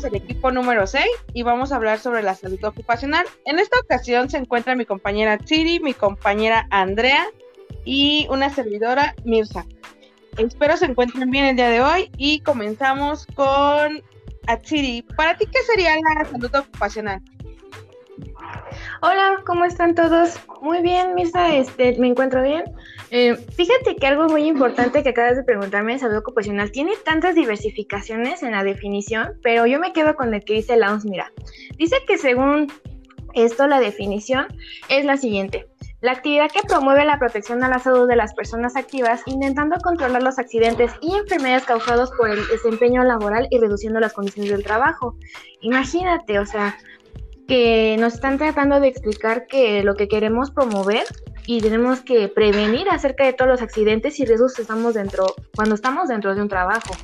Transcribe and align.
el 0.00 0.14
equipo 0.14 0.50
número 0.50 0.86
6 0.86 1.04
y 1.34 1.42
vamos 1.42 1.70
a 1.70 1.76
hablar 1.76 1.98
sobre 1.98 2.22
la 2.22 2.34
salud 2.34 2.64
ocupacional. 2.64 3.26
En 3.44 3.58
esta 3.58 3.78
ocasión 3.78 4.30
se 4.30 4.38
encuentra 4.38 4.74
mi 4.74 4.86
compañera 4.86 5.38
Chiri, 5.38 5.80
mi 5.80 5.92
compañera 5.92 6.66
Andrea 6.70 7.26
y 7.84 8.26
una 8.30 8.48
servidora 8.48 9.14
Mirza. 9.24 9.66
Espero 10.38 10.78
se 10.78 10.86
encuentren 10.86 11.30
bien 11.30 11.44
el 11.44 11.56
día 11.56 11.68
de 11.68 11.82
hoy 11.82 12.10
y 12.16 12.40
comenzamos 12.40 13.26
con 13.34 14.02
Achiri. 14.46 15.02
¿Para 15.14 15.36
ti 15.36 15.44
qué 15.44 15.58
sería 15.62 15.94
la 15.96 16.24
salud 16.24 16.54
ocupacional? 16.54 17.20
Hola, 19.04 19.42
¿cómo 19.44 19.64
están 19.64 19.96
todos? 19.96 20.38
Muy 20.60 20.80
bien, 20.80 21.16
Mirza, 21.16 21.56
este, 21.56 21.98
me 21.98 22.06
encuentro 22.06 22.40
bien. 22.40 22.62
Eh, 23.10 23.34
fíjate 23.34 23.96
que 23.96 24.06
algo 24.06 24.28
muy 24.28 24.44
importante 24.44 25.02
que 25.02 25.08
acabas 25.08 25.36
de 25.36 25.42
preguntarme 25.42 25.94
de 25.94 25.98
salud 25.98 26.18
ocupacional 26.18 26.70
tiene 26.70 26.92
tantas 27.04 27.34
diversificaciones 27.34 28.44
en 28.44 28.52
la 28.52 28.62
definición, 28.62 29.32
pero 29.42 29.66
yo 29.66 29.80
me 29.80 29.92
quedo 29.92 30.14
con 30.14 30.32
el 30.32 30.44
que 30.44 30.54
dice 30.54 30.80
OMS. 30.80 31.04
Mira, 31.04 31.32
dice 31.78 31.96
que 32.06 32.16
según 32.16 32.68
esto 33.34 33.66
la 33.66 33.80
definición 33.80 34.46
es 34.88 35.04
la 35.04 35.16
siguiente. 35.16 35.66
La 36.00 36.12
actividad 36.12 36.52
que 36.52 36.62
promueve 36.62 37.04
la 37.04 37.18
protección 37.18 37.64
a 37.64 37.68
la 37.68 37.80
salud 37.80 38.06
de 38.06 38.14
las 38.14 38.34
personas 38.34 38.76
activas, 38.76 39.22
intentando 39.26 39.78
controlar 39.82 40.22
los 40.22 40.38
accidentes 40.38 40.92
y 41.00 41.16
enfermedades 41.16 41.64
causados 41.64 42.12
por 42.12 42.30
el 42.30 42.46
desempeño 42.46 43.02
laboral 43.02 43.48
y 43.50 43.58
reduciendo 43.58 43.98
las 43.98 44.12
condiciones 44.12 44.52
del 44.52 44.62
trabajo. 44.62 45.16
Imagínate, 45.60 46.38
o 46.38 46.46
sea, 46.46 46.76
que 47.52 47.98
nos 47.98 48.14
están 48.14 48.38
tratando 48.38 48.80
de 48.80 48.88
explicar 48.88 49.46
que 49.46 49.82
lo 49.82 49.94
que 49.94 50.08
queremos 50.08 50.50
promover 50.50 51.04
y 51.44 51.60
tenemos 51.60 52.00
que 52.00 52.28
prevenir 52.28 52.88
acerca 52.88 53.26
de 53.26 53.34
todos 53.34 53.50
los 53.50 53.60
accidentes 53.60 54.18
y 54.18 54.24
riesgos 54.24 54.54
que 54.54 54.62
estamos 54.62 54.94
dentro 54.94 55.26
cuando 55.54 55.74
estamos 55.74 56.08
dentro 56.08 56.34
de 56.34 56.40
un 56.40 56.48
trabajo. 56.48 56.94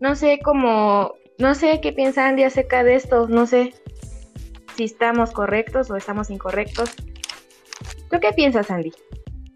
No 0.00 0.16
sé 0.16 0.40
cómo, 0.42 1.16
no 1.36 1.54
sé 1.54 1.82
qué 1.82 1.92
piensa 1.92 2.26
Andy 2.26 2.44
acerca 2.44 2.84
de 2.84 2.94
esto, 2.94 3.28
no 3.28 3.46
sé 3.46 3.74
si 4.78 4.84
estamos 4.84 5.32
correctos 5.32 5.90
o 5.90 5.96
estamos 5.96 6.30
incorrectos. 6.30 6.94
¿Tú 8.10 8.18
qué 8.18 8.32
piensas, 8.32 8.70
Andy? 8.70 8.94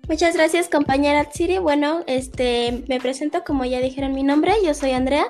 Muchas 0.06 0.36
gracias, 0.36 0.68
compañera 0.68 1.30
Tsiri. 1.30 1.56
Bueno, 1.56 2.02
este, 2.06 2.84
me 2.88 3.00
presento 3.00 3.42
como 3.42 3.64
ya 3.64 3.80
dijeron 3.80 4.12
mi 4.12 4.22
nombre, 4.22 4.52
yo 4.62 4.74
soy 4.74 4.90
Andrea 4.90 5.24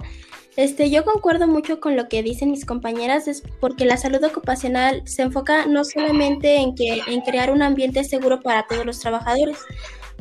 este, 0.61 0.91
yo 0.91 1.07
concuerdo 1.07 1.47
mucho 1.47 1.81
con 1.81 1.97
lo 1.97 2.07
que 2.07 2.23
dicen 2.23 2.51
mis 2.51 2.67
compañeras, 2.67 3.29
es 3.29 3.43
porque 3.61 3.87
la 3.87 3.97
salud 3.97 4.23
ocupacional 4.23 5.01
se 5.07 5.23
enfoca 5.23 5.65
no 5.65 5.85
solamente 5.85 6.57
en, 6.57 6.75
que, 6.75 7.01
en 7.07 7.23
crear 7.23 7.51
un 7.51 7.63
ambiente 7.63 8.05
seguro 8.05 8.43
para 8.43 8.67
todos 8.67 8.85
los 8.85 9.01
trabajadores, 9.01 9.57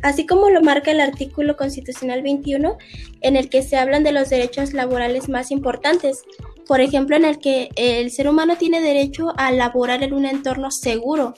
así 0.02 0.26
como 0.26 0.50
lo 0.50 0.62
marca 0.62 0.92
el 0.92 1.02
artículo 1.02 1.58
constitucional 1.58 2.22
21, 2.22 2.78
en 3.20 3.36
el 3.36 3.50
que 3.50 3.62
se 3.62 3.76
hablan 3.76 4.04
de 4.04 4.14
los 4.14 4.30
derechos 4.30 4.72
laborales 4.72 5.28
más 5.28 5.52
importantes, 5.52 6.24
por 6.66 6.80
ejemplo, 6.80 7.18
en 7.18 7.26
el 7.26 7.40
que 7.40 7.68
el 7.76 8.10
ser 8.10 8.30
humano 8.30 8.56
tiene 8.56 8.80
derecho 8.80 9.34
a 9.36 9.52
laborar 9.52 10.04
en 10.04 10.14
un 10.14 10.26
entorno 10.26 10.72
seguro, 10.72 11.34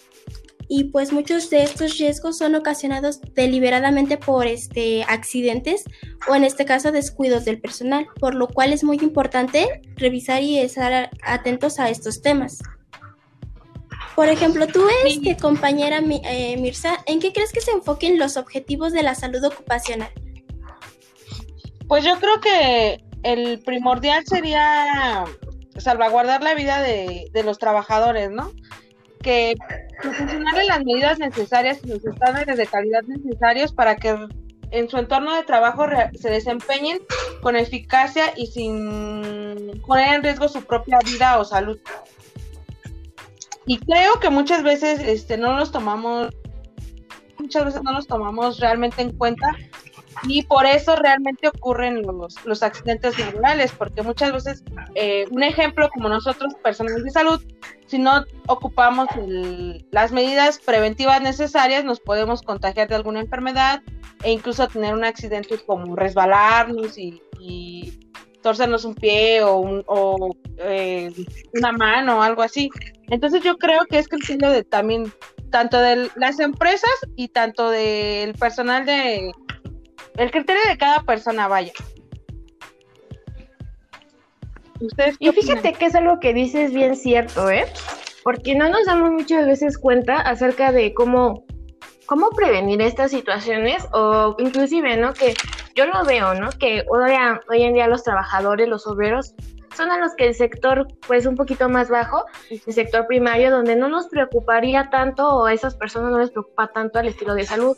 y 0.73 0.85
pues 0.85 1.11
muchos 1.11 1.49
de 1.49 1.63
estos 1.63 1.97
riesgos 1.97 2.37
son 2.37 2.55
ocasionados 2.55 3.19
deliberadamente 3.35 4.15
por 4.15 4.47
este 4.47 5.03
accidentes 5.03 5.83
o 6.29 6.35
en 6.35 6.45
este 6.45 6.63
caso 6.63 6.93
descuidos 6.93 7.43
del 7.43 7.59
personal, 7.59 8.07
por 8.21 8.35
lo 8.35 8.47
cual 8.47 8.71
es 8.71 8.81
muy 8.81 8.95
importante 9.01 9.81
revisar 9.97 10.41
y 10.43 10.59
estar 10.59 11.09
atentos 11.23 11.77
a 11.77 11.89
estos 11.89 12.21
temas. 12.21 12.59
Por 14.15 14.29
ejemplo, 14.29 14.65
tú, 14.65 14.85
este, 15.05 15.35
compañera 15.35 15.99
eh, 15.99 16.55
Mirza, 16.55 16.99
¿en 17.05 17.19
qué 17.19 17.33
crees 17.33 17.51
que 17.51 17.59
se 17.59 17.71
enfoquen 17.71 18.17
los 18.17 18.37
objetivos 18.37 18.93
de 18.93 19.03
la 19.03 19.13
salud 19.13 19.43
ocupacional? 19.43 20.11
Pues 21.89 22.05
yo 22.05 22.17
creo 22.17 22.39
que 22.39 23.03
el 23.23 23.59
primordial 23.59 24.23
sería 24.25 25.25
salvaguardar 25.77 26.41
la 26.41 26.53
vida 26.53 26.81
de, 26.81 27.29
de 27.33 27.43
los 27.43 27.59
trabajadores, 27.59 28.31
¿no? 28.31 28.53
Que 29.21 29.55
proporcionarle 30.01 30.65
las 30.65 30.83
medidas 30.83 31.19
necesarias 31.19 31.79
y 31.83 31.89
los 31.89 32.05
estándares 32.05 32.57
de 32.57 32.65
calidad 32.65 33.03
necesarios 33.03 33.73
para 33.73 33.95
que 33.95 34.27
en 34.71 34.89
su 34.89 34.97
entorno 34.97 35.35
de 35.35 35.43
trabajo 35.43 35.85
se 36.13 36.29
desempeñen 36.29 36.99
con 37.41 37.55
eficacia 37.55 38.33
y 38.35 38.47
sin 38.47 39.81
poner 39.85 40.15
en 40.15 40.23
riesgo 40.23 40.47
su 40.47 40.63
propia 40.63 40.99
vida 40.99 41.37
o 41.39 41.45
salud. 41.45 41.79
Y 43.65 43.77
creo 43.79 44.19
que 44.19 44.29
muchas 44.29 44.63
veces 44.63 44.99
este, 44.99 45.37
no 45.37 45.55
los 45.57 45.71
tomamos, 45.71 46.29
muchas 47.37 47.65
veces 47.65 47.83
no 47.83 47.91
los 47.91 48.07
tomamos 48.07 48.59
realmente 48.59 49.01
en 49.01 49.15
cuenta 49.17 49.47
y 50.23 50.43
por 50.43 50.65
eso 50.65 50.95
realmente 50.95 51.47
ocurren 51.47 52.01
los, 52.01 52.43
los 52.45 52.63
accidentes 52.63 53.17
laborales, 53.17 53.71
porque 53.71 54.01
muchas 54.01 54.31
veces, 54.31 54.63
eh, 54.95 55.25
un 55.31 55.43
ejemplo 55.43 55.89
como 55.89 56.09
nosotros, 56.09 56.53
personal 56.63 57.03
de 57.03 57.09
salud, 57.11 57.41
si 57.91 57.99
no 57.99 58.23
ocupamos 58.47 59.09
las 59.91 60.13
medidas 60.13 60.59
preventivas 60.59 61.21
necesarias, 61.21 61.83
nos 61.83 61.99
podemos 61.99 62.41
contagiar 62.41 62.87
de 62.87 62.95
alguna 62.95 63.19
enfermedad 63.19 63.81
e 64.23 64.31
incluso 64.31 64.65
tener 64.69 64.93
un 64.93 65.03
accidente 65.03 65.59
como 65.65 65.93
resbalarnos 65.97 66.97
y, 66.97 67.21
torcernos 68.41 68.85
un 68.85 68.95
pie 68.95 69.43
o, 69.43 69.57
un, 69.57 69.83
o 69.85 70.35
eh, 70.57 71.11
una 71.53 71.73
mano 71.73 72.19
o 72.19 72.21
algo 72.21 72.41
así. 72.41 72.69
Entonces 73.09 73.43
yo 73.43 73.57
creo 73.57 73.85
que 73.87 73.99
es 73.99 74.07
criterio 74.07 74.49
de 74.49 74.63
también 74.63 75.13
tanto 75.51 75.77
de 75.77 76.09
las 76.15 76.39
empresas 76.39 76.89
y 77.15 77.27
tanto 77.27 77.69
del 77.69 78.33
personal 78.33 78.85
de 78.85 79.31
el 80.15 80.31
criterio 80.31 80.61
de 80.67 80.77
cada 80.77 81.03
persona 81.03 81.47
vaya. 81.47 81.73
Y 85.19 85.31
fíjate 85.31 85.73
que 85.73 85.85
es 85.85 85.95
algo 85.95 86.19
que 86.19 86.33
dices 86.33 86.73
bien 86.73 86.95
cierto, 86.95 87.49
¿eh? 87.49 87.65
Porque 88.23 88.55
no 88.55 88.69
nos 88.69 88.85
damos 88.85 89.11
muchas 89.11 89.45
veces 89.45 89.77
cuenta 89.77 90.17
acerca 90.17 90.71
de 90.71 90.93
cómo, 90.93 91.45
cómo 92.05 92.29
prevenir 92.31 92.81
estas 92.81 93.11
situaciones 93.11 93.85
o 93.93 94.35
inclusive, 94.39 94.97
¿no? 94.97 95.13
Que 95.13 95.33
yo 95.75 95.85
lo 95.85 96.03
veo, 96.03 96.33
¿no? 96.35 96.49
Que 96.51 96.83
hoy, 96.89 97.11
hoy 97.49 97.63
en 97.63 97.73
día 97.73 97.87
los 97.87 98.03
trabajadores, 98.03 98.67
los 98.67 98.85
obreros, 98.87 99.33
son 99.75 99.89
a 99.89 99.97
los 99.97 100.13
que 100.15 100.27
el 100.27 100.35
sector, 100.35 100.87
pues 101.07 101.25
un 101.25 101.35
poquito 101.35 101.69
más 101.69 101.89
bajo, 101.89 102.25
el 102.49 102.73
sector 102.73 103.07
primario, 103.07 103.51
donde 103.51 103.75
no 103.75 103.87
nos 103.87 104.07
preocuparía 104.07 104.89
tanto 104.89 105.27
o 105.27 105.45
a 105.45 105.53
esas 105.53 105.75
personas 105.75 106.11
no 106.11 106.19
les 106.19 106.31
preocupa 106.31 106.67
tanto 106.67 106.99
el 106.99 107.07
estilo 107.07 107.33
de 107.33 107.45
salud. 107.45 107.77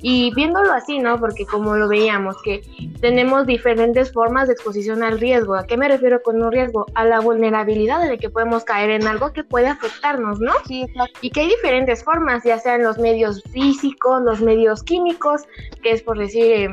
Y 0.00 0.34
viéndolo 0.34 0.72
así, 0.72 0.98
¿no? 0.98 1.18
Porque 1.18 1.46
como 1.46 1.76
lo 1.76 1.88
veíamos, 1.88 2.36
que 2.42 2.62
tenemos 3.00 3.46
diferentes 3.46 4.12
formas 4.12 4.48
de 4.48 4.54
exposición 4.54 5.02
al 5.02 5.18
riesgo. 5.18 5.54
¿A 5.54 5.66
qué 5.66 5.76
me 5.76 5.88
refiero 5.88 6.22
con 6.22 6.42
un 6.42 6.52
riesgo? 6.52 6.86
A 6.94 7.04
la 7.04 7.20
vulnerabilidad 7.20 8.08
de 8.08 8.18
que 8.18 8.30
podemos 8.30 8.64
caer 8.64 8.90
en 8.90 9.06
algo 9.06 9.32
que 9.32 9.44
puede 9.44 9.68
afectarnos, 9.68 10.40
¿no? 10.40 10.52
Sí, 10.66 10.82
exacto. 10.82 11.18
Y 11.22 11.30
que 11.30 11.40
hay 11.40 11.48
diferentes 11.48 12.04
formas, 12.04 12.44
ya 12.44 12.58
sean 12.58 12.82
los 12.82 12.98
medios 12.98 13.42
físicos, 13.52 14.22
los 14.22 14.40
medios 14.40 14.82
químicos, 14.82 15.42
que 15.82 15.92
es 15.92 16.02
por 16.02 16.18
decir... 16.18 16.44
Eh, 16.44 16.68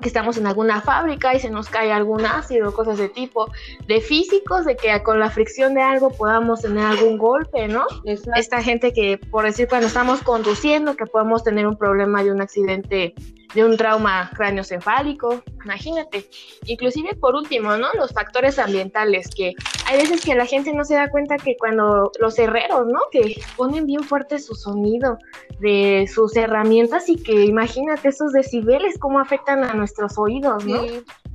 que 0.00 0.08
estamos 0.08 0.36
en 0.36 0.46
alguna 0.46 0.80
fábrica 0.80 1.34
y 1.34 1.40
se 1.40 1.50
nos 1.50 1.68
cae 1.68 1.92
algún 1.92 2.26
ácido, 2.26 2.72
cosas 2.74 2.98
de 2.98 3.08
tipo, 3.08 3.50
de 3.86 4.00
físicos, 4.00 4.64
de 4.64 4.76
que 4.76 5.02
con 5.02 5.18
la 5.18 5.30
fricción 5.30 5.74
de 5.74 5.82
algo 5.82 6.10
podamos 6.10 6.62
tener 6.62 6.84
algún 6.84 7.18
golpe, 7.18 7.68
¿no? 7.68 7.84
Esta 8.04 8.62
gente 8.62 8.92
que, 8.92 9.18
por 9.18 9.44
decir, 9.44 9.68
cuando 9.68 9.86
estamos 9.86 10.22
conduciendo, 10.22 10.96
que 10.96 11.06
podemos 11.06 11.44
tener 11.44 11.66
un 11.66 11.76
problema 11.76 12.22
de 12.22 12.32
un 12.32 12.42
accidente 12.42 13.14
de 13.54 13.64
un 13.64 13.76
trauma 13.76 14.30
craneoencefálico, 14.34 15.42
imagínate. 15.64 16.28
Inclusive 16.66 17.14
por 17.14 17.34
último, 17.34 17.76
¿no? 17.76 17.92
Los 17.94 18.12
factores 18.12 18.58
ambientales, 18.58 19.28
que 19.34 19.54
hay 19.86 19.98
veces 19.98 20.24
que 20.24 20.34
la 20.34 20.46
gente 20.46 20.72
no 20.72 20.84
se 20.84 20.94
da 20.94 21.08
cuenta 21.10 21.36
que 21.36 21.56
cuando 21.56 22.10
los 22.20 22.38
herreros, 22.38 22.86
¿no? 22.86 23.00
Que 23.10 23.40
ponen 23.56 23.86
bien 23.86 24.02
fuerte 24.02 24.38
su 24.38 24.54
sonido 24.54 25.18
de 25.60 26.08
sus 26.12 26.36
herramientas 26.36 27.08
y 27.08 27.16
que 27.16 27.44
imagínate 27.44 28.08
esos 28.08 28.32
decibeles, 28.32 28.98
cómo 28.98 29.20
afectan 29.20 29.64
a 29.64 29.74
nuestros 29.74 30.18
oídos, 30.18 30.64
¿no? 30.64 30.82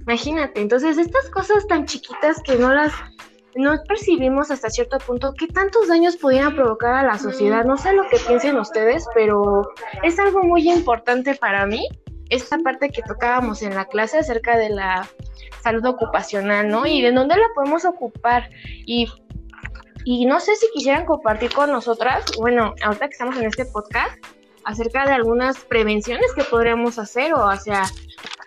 Imagínate, 0.01 0.61
entonces 0.61 0.97
estas 0.97 1.29
cosas 1.29 1.67
tan 1.67 1.85
chiquitas 1.85 2.41
que 2.43 2.55
no 2.55 2.73
las 2.73 2.91
no 3.55 3.73
percibimos 3.85 4.49
hasta 4.49 4.69
cierto 4.69 4.97
punto 4.99 5.33
qué 5.37 5.47
tantos 5.47 5.89
daños 5.89 6.15
pudieran 6.15 6.55
provocar 6.55 6.93
a 6.93 7.03
la 7.03 7.17
sociedad. 7.17 7.65
No 7.65 7.77
sé 7.77 7.93
lo 7.93 8.03
que 8.07 8.17
piensen 8.17 8.57
ustedes, 8.57 9.05
pero 9.13 9.69
es 10.03 10.17
algo 10.19 10.43
muy 10.43 10.69
importante 10.71 11.35
para 11.35 11.65
mí 11.65 11.85
esta 12.31 12.57
parte 12.57 12.89
que 12.89 13.01
tocábamos 13.03 13.61
en 13.61 13.75
la 13.75 13.85
clase 13.85 14.17
acerca 14.17 14.57
de 14.57 14.69
la 14.69 15.07
salud 15.61 15.85
ocupacional, 15.85 16.69
¿no? 16.69 16.87
Y 16.87 17.01
de 17.01 17.11
dónde 17.11 17.35
la 17.35 17.47
podemos 17.53 17.85
ocupar. 17.85 18.49
Y, 18.85 19.07
y 20.05 20.25
no 20.25 20.39
sé 20.39 20.55
si 20.55 20.67
quisieran 20.73 21.05
compartir 21.05 21.53
con 21.53 21.71
nosotras, 21.71 22.23
bueno, 22.39 22.73
ahorita 22.83 23.07
que 23.07 23.13
estamos 23.13 23.37
en 23.37 23.45
este 23.45 23.65
podcast, 23.65 24.17
acerca 24.63 25.05
de 25.05 25.11
algunas 25.11 25.59
prevenciones 25.65 26.31
que 26.33 26.43
podríamos 26.43 26.97
hacer 26.99 27.33
o 27.33 27.49
hacia 27.49 27.83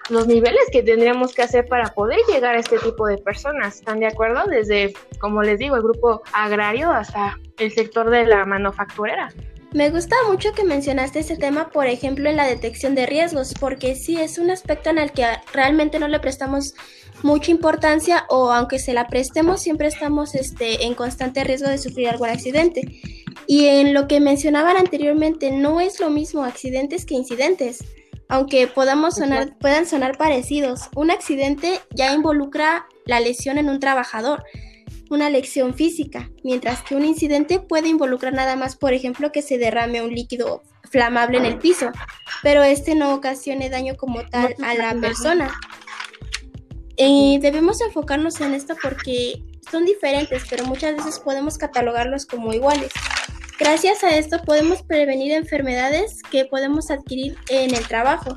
los 0.08 0.26
niveles 0.26 0.62
que 0.72 0.82
tendríamos 0.82 1.34
que 1.34 1.42
hacer 1.42 1.66
para 1.66 1.92
poder 1.92 2.20
llegar 2.28 2.54
a 2.54 2.60
este 2.60 2.78
tipo 2.78 3.06
de 3.06 3.19
personas. 3.19 3.76
¿Están 3.76 4.00
de 4.00 4.06
acuerdo? 4.06 4.44
Desde, 4.48 4.94
como 5.19 5.42
les 5.42 5.58
digo, 5.58 5.76
el 5.76 5.82
grupo 5.82 6.22
agrario 6.32 6.90
hasta 6.90 7.38
el 7.58 7.70
sector 7.70 8.08
de 8.08 8.26
la 8.26 8.46
manufacturera. 8.46 9.28
Me 9.74 9.90
gusta 9.90 10.14
mucho 10.28 10.52
que 10.52 10.62
mencionaste 10.62 11.18
ese 11.18 11.36
tema, 11.36 11.70
por 11.70 11.88
ejemplo, 11.88 12.30
en 12.30 12.36
la 12.36 12.46
detección 12.46 12.94
de 12.94 13.06
riesgos, 13.06 13.54
porque 13.58 13.96
sí 13.96 14.16
es 14.16 14.38
un 14.38 14.52
aspecto 14.52 14.88
en 14.88 14.98
el 14.98 15.10
que 15.10 15.26
realmente 15.52 15.98
no 15.98 16.06
le 16.06 16.20
prestamos 16.20 16.74
mucha 17.24 17.50
importancia 17.50 18.24
o 18.28 18.52
aunque 18.52 18.78
se 18.78 18.92
la 18.92 19.08
prestemos, 19.08 19.60
siempre 19.60 19.88
estamos 19.88 20.36
este, 20.36 20.84
en 20.84 20.94
constante 20.94 21.42
riesgo 21.42 21.68
de 21.68 21.78
sufrir 21.78 22.08
algún 22.08 22.28
accidente. 22.28 22.82
Y 23.48 23.66
en 23.66 23.94
lo 23.94 24.06
que 24.06 24.20
mencionaban 24.20 24.76
anteriormente, 24.76 25.50
no 25.50 25.80
es 25.80 25.98
lo 25.98 26.08
mismo 26.08 26.44
accidentes 26.44 27.04
que 27.04 27.14
incidentes. 27.14 27.82
Aunque 28.28 28.68
podamos 28.68 29.16
sonar, 29.16 29.58
puedan 29.58 29.86
sonar 29.86 30.16
parecidos, 30.16 30.82
un 30.94 31.10
accidente 31.10 31.80
ya 31.90 32.14
involucra 32.14 32.86
la 33.06 33.18
lesión 33.18 33.58
en 33.58 33.68
un 33.68 33.80
trabajador, 33.80 34.44
una 35.14 35.31
lesión 35.31 35.75
física, 35.75 36.31
mientras 36.43 36.82
que 36.82 36.94
un 36.94 37.05
incidente 37.05 37.61
puede 37.61 37.88
involucrar 37.88 38.32
nada 38.32 38.56
más, 38.56 38.76
por 38.76 38.93
ejemplo, 38.93 39.32
que 39.32 39.43
se 39.43 39.58
derrame 39.58 40.02
un 40.02 40.14
líquido 40.14 40.62
flamable 40.90 41.38
en 41.38 41.46
el 41.46 41.58
piso, 41.58 41.90
pero 42.43 42.62
este 42.62 42.94
no 42.94 43.14
ocasione 43.14 43.70
daño 43.70 43.96
como 43.96 44.26
tal 44.26 44.55
a 44.62 44.75
la 44.75 44.94
persona. 45.00 45.52
Y 46.96 47.38
debemos 47.38 47.81
enfocarnos 47.81 48.40
en 48.40 48.55
esto 48.55 48.75
porque 48.81 49.43
son 49.70 49.84
diferentes, 49.84 50.44
pero 50.49 50.64
muchas 50.66 50.96
veces 50.96 51.19
podemos 51.19 51.58
catalogarlos 51.58 52.26
como 52.26 52.52
iguales. 52.52 52.93
Gracias 53.58 54.02
a 54.05 54.17
esto 54.17 54.43
podemos 54.44 54.82
prevenir 54.82 55.32
enfermedades 55.32 56.22
que 56.31 56.44
podemos 56.44 56.90
adquirir 56.90 57.37
en 57.49 57.75
el 57.75 57.87
trabajo. 57.87 58.37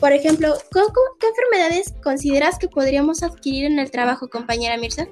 Por 0.00 0.12
ejemplo, 0.12 0.54
¿qué 0.72 1.26
enfermedades 1.26 1.94
consideras 2.02 2.58
que 2.58 2.68
podríamos 2.68 3.22
adquirir 3.22 3.64
en 3.66 3.78
el 3.78 3.90
trabajo, 3.90 4.28
compañera 4.28 4.76
Mirza? 4.76 5.06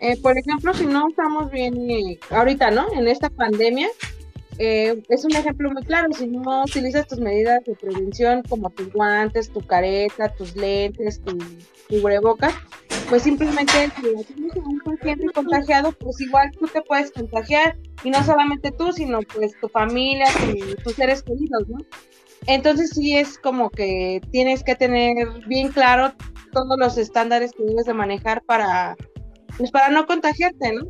Eh, 0.00 0.16
por 0.20 0.38
ejemplo, 0.38 0.72
si 0.74 0.86
no 0.86 1.08
estamos 1.08 1.50
bien 1.50 1.90
eh, 1.90 2.18
ahorita, 2.30 2.70
¿no? 2.70 2.92
En 2.92 3.08
esta 3.08 3.30
pandemia, 3.30 3.88
eh, 4.58 5.02
es 5.08 5.24
un 5.24 5.34
ejemplo 5.34 5.70
muy 5.70 5.82
claro. 5.82 6.08
Si 6.12 6.26
no 6.26 6.62
utilizas 6.62 7.06
tus 7.08 7.18
medidas 7.18 7.64
de 7.64 7.74
prevención, 7.74 8.42
como 8.48 8.70
tus 8.70 8.92
guantes, 8.92 9.50
tu 9.50 9.60
careta, 9.60 10.28
tus 10.34 10.54
lentes, 10.54 11.20
tu 11.22 11.38
cubrebocas, 11.88 12.54
pues 13.08 13.22
simplemente 13.22 13.90
si 13.96 14.02
tienes 14.02 14.56
un 14.56 14.80
paciente 14.80 15.26
contagiado, 15.32 15.92
pues 15.92 16.20
igual 16.20 16.50
tú 16.58 16.66
te 16.68 16.82
puedes 16.82 17.10
contagiar. 17.10 17.76
Y 18.04 18.10
no 18.10 18.22
solamente 18.22 18.70
tú, 18.70 18.92
sino 18.92 19.20
pues 19.34 19.52
tu 19.60 19.68
familia, 19.68 20.26
tus 20.84 20.94
seres 20.94 21.22
queridos, 21.22 21.68
¿no? 21.68 21.78
Entonces 22.46 22.90
sí 22.90 23.16
es 23.16 23.36
como 23.38 23.70
que 23.70 24.20
tienes 24.30 24.62
que 24.62 24.76
tener 24.76 25.28
bien 25.48 25.68
claro 25.68 26.12
todos 26.52 26.78
los 26.78 26.96
estándares 26.96 27.52
que 27.52 27.64
debes 27.64 27.86
de 27.86 27.94
manejar 27.94 28.42
para 28.42 28.96
pues 29.58 29.70
para 29.70 29.90
no 29.90 30.06
contagiarte, 30.06 30.72
¿no? 30.72 30.86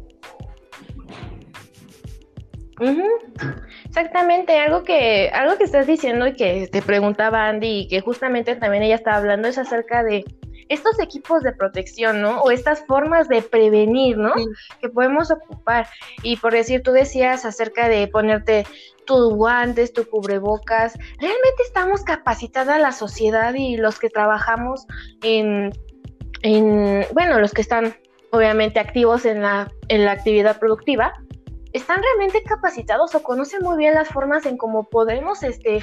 Exactamente, 3.87 4.57
algo 4.59 4.85
que, 4.85 5.31
algo 5.31 5.57
que 5.59 5.65
estás 5.65 5.87
diciendo 5.87 6.27
y 6.29 6.35
que 6.35 6.69
te 6.71 6.83
preguntaba 6.83 7.49
Andy 7.49 7.81
y 7.81 7.89
que 7.89 8.01
justamente 8.01 8.55
también 8.55 8.85
ella 8.85 8.95
estaba 8.95 9.17
hablando 9.17 9.49
es 9.49 9.59
acerca 9.59 10.05
de 10.05 10.25
estos 10.69 11.01
equipos 11.01 11.43
de 11.43 11.53
protección, 11.53 12.21
¿no? 12.21 12.41
O 12.43 12.51
estas 12.51 12.85
formas 12.87 13.29
de 13.29 13.43
prevenir, 13.43 14.19
¿no? 14.19 14.33
Que 14.81 14.89
podemos 14.89 15.31
ocupar. 15.31 15.89
Y 16.23 16.37
por 16.37 16.53
decir, 16.53 16.83
tú 16.83 16.93
decías 16.93 17.45
acerca 17.45 17.89
de 17.89 18.07
ponerte 18.07 18.67
tus 19.07 19.35
guantes, 19.35 19.95
tu 19.95 20.07
cubrebocas. 20.07 20.93
¿Realmente 21.19 21.63
estamos 21.65 22.03
capacitadas 22.03 22.81
la 22.81 22.93
sociedad 22.93 23.55
y 23.55 23.79
los 23.79 23.99
que 23.99 24.11
trabajamos 24.11 24.87
en, 25.23 25.73
en 26.43 27.07
bueno, 27.15 27.41
los 27.41 27.53
que 27.53 27.63
están 27.63 27.97
obviamente 28.31 28.79
activos 28.79 29.25
en 29.25 29.43
la, 29.43 29.71
en 29.89 30.05
la 30.05 30.13
actividad 30.13 30.59
productiva, 30.59 31.13
están 31.73 32.03
realmente 32.03 32.43
capacitados 32.43 33.15
o 33.15 33.23
conocen 33.23 33.63
muy 33.63 33.77
bien 33.77 33.95
las 33.95 34.09
formas 34.09 34.47
en 34.47 34.57
cómo 34.57 34.89
podemos 34.89 35.43
este, 35.43 35.83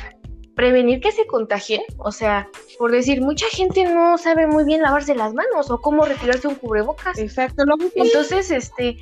prevenir 0.56 1.00
que 1.00 1.12
se 1.12 1.28
contagien. 1.28 1.82
O 1.98 2.12
sea, 2.12 2.50
por 2.80 2.92
decir, 2.92 3.22
mucha 3.22 3.46
gente 3.52 3.84
no 3.86 4.18
sabe 4.18 4.48
muy 4.48 4.64
bien 4.64 4.82
lavarse 4.82 5.16
las 5.16 5.34
manos 5.34 5.70
o 5.70 5.80
cómo 5.80 6.06
retirarse 6.06 6.48
un 6.48 6.56
cubrebocas. 6.56 7.18
Exacto. 7.20 7.64
Entonces, 7.96 8.52
este... 8.52 8.98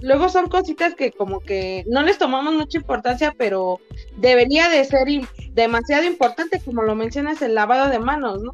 Luego 0.00 0.28
son 0.28 0.48
cositas 0.48 0.96
que 0.96 1.12
como 1.12 1.38
que 1.38 1.84
no 1.86 2.02
les 2.02 2.18
tomamos 2.18 2.52
mucha 2.54 2.76
importancia, 2.76 3.32
pero 3.38 3.78
debería 4.16 4.68
de 4.68 4.84
ser 4.84 5.06
demasiado 5.52 6.02
importante, 6.04 6.60
como 6.64 6.82
lo 6.82 6.96
mencionas, 6.96 7.40
el 7.40 7.54
lavado 7.54 7.88
de 7.88 8.00
manos, 8.00 8.42
¿no? 8.42 8.50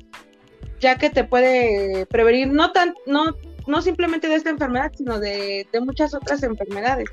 Ya 0.78 0.98
que 0.98 1.08
te 1.08 1.24
puede 1.24 2.04
prevenir 2.06 2.48
no 2.48 2.72
tan, 2.72 2.94
no 3.06 3.34
no 3.68 3.82
simplemente 3.82 4.28
de 4.28 4.34
esta 4.34 4.50
enfermedad, 4.50 4.92
sino 4.96 5.20
de, 5.20 5.66
muchas 5.82 6.14
otras 6.14 6.42
enfermedades. 6.42 7.08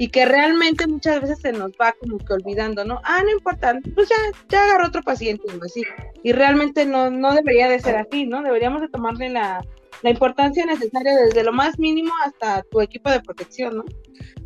Y 0.00 0.08
que 0.08 0.26
realmente 0.26 0.86
muchas 0.86 1.20
veces 1.20 1.40
se 1.40 1.50
nos 1.50 1.72
va 1.72 1.92
como 1.98 2.18
que 2.18 2.32
olvidando, 2.32 2.84
¿no? 2.84 3.00
Ah, 3.02 3.20
no 3.24 3.30
importa, 3.30 3.76
pues 3.96 4.08
ya, 4.08 4.16
ya 4.48 4.62
agarró 4.62 4.86
otro 4.86 5.02
paciente, 5.02 5.42
así. 5.64 5.82
Y 6.22 6.32
realmente 6.32 6.86
no, 6.86 7.10
no 7.10 7.34
debería 7.34 7.68
de 7.68 7.80
ser 7.80 7.96
así, 7.96 8.24
¿no? 8.24 8.42
Deberíamos 8.42 8.80
de 8.80 8.88
tomarle 8.88 9.28
la, 9.30 9.60
la 10.02 10.10
importancia 10.10 10.64
necesaria 10.64 11.16
desde 11.16 11.42
lo 11.42 11.52
más 11.52 11.78
mínimo 11.78 12.12
hasta 12.24 12.62
tu 12.70 12.80
equipo 12.80 13.10
de 13.10 13.20
protección, 13.20 13.78
¿no? 13.78 13.84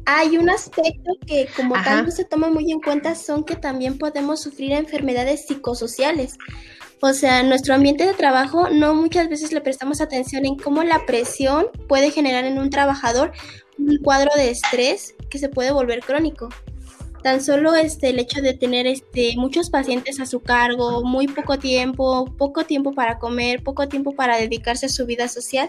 Hay 0.06 0.36
un 0.36 0.50
aspecto 0.50 1.12
que 1.26 1.46
como 1.54 1.74
tal 1.74 2.06
no 2.06 2.10
se 2.10 2.24
toma 2.24 2.48
muy 2.48 2.72
en 2.72 2.80
cuenta 2.80 3.14
son 3.14 3.44
que 3.44 3.54
también 3.56 3.98
podemos 3.98 4.40
sufrir 4.40 4.72
enfermedades 4.72 5.46
psicosociales. 5.46 6.38
O 7.04 7.12
sea, 7.14 7.42
nuestro 7.42 7.74
ambiente 7.74 8.06
de 8.06 8.14
trabajo 8.14 8.70
no 8.70 8.94
muchas 8.94 9.28
veces 9.28 9.50
le 9.50 9.60
prestamos 9.60 10.00
atención 10.00 10.46
en 10.46 10.54
cómo 10.54 10.84
la 10.84 11.04
presión 11.04 11.66
puede 11.88 12.12
generar 12.12 12.44
en 12.44 12.60
un 12.60 12.70
trabajador 12.70 13.32
un 13.76 13.98
cuadro 13.98 14.30
de 14.36 14.50
estrés 14.50 15.16
que 15.28 15.40
se 15.40 15.48
puede 15.48 15.72
volver 15.72 15.98
crónico. 15.98 16.48
Tan 17.24 17.42
solo 17.42 17.74
este, 17.74 18.10
el 18.10 18.20
hecho 18.20 18.40
de 18.40 18.54
tener 18.54 18.86
este, 18.86 19.34
muchos 19.36 19.68
pacientes 19.68 20.20
a 20.20 20.26
su 20.26 20.38
cargo, 20.38 21.02
muy 21.02 21.26
poco 21.26 21.58
tiempo, 21.58 22.26
poco 22.38 22.62
tiempo 22.66 22.92
para 22.92 23.18
comer, 23.18 23.64
poco 23.64 23.88
tiempo 23.88 24.12
para 24.12 24.36
dedicarse 24.36 24.86
a 24.86 24.88
su 24.88 25.04
vida 25.04 25.26
social, 25.26 25.68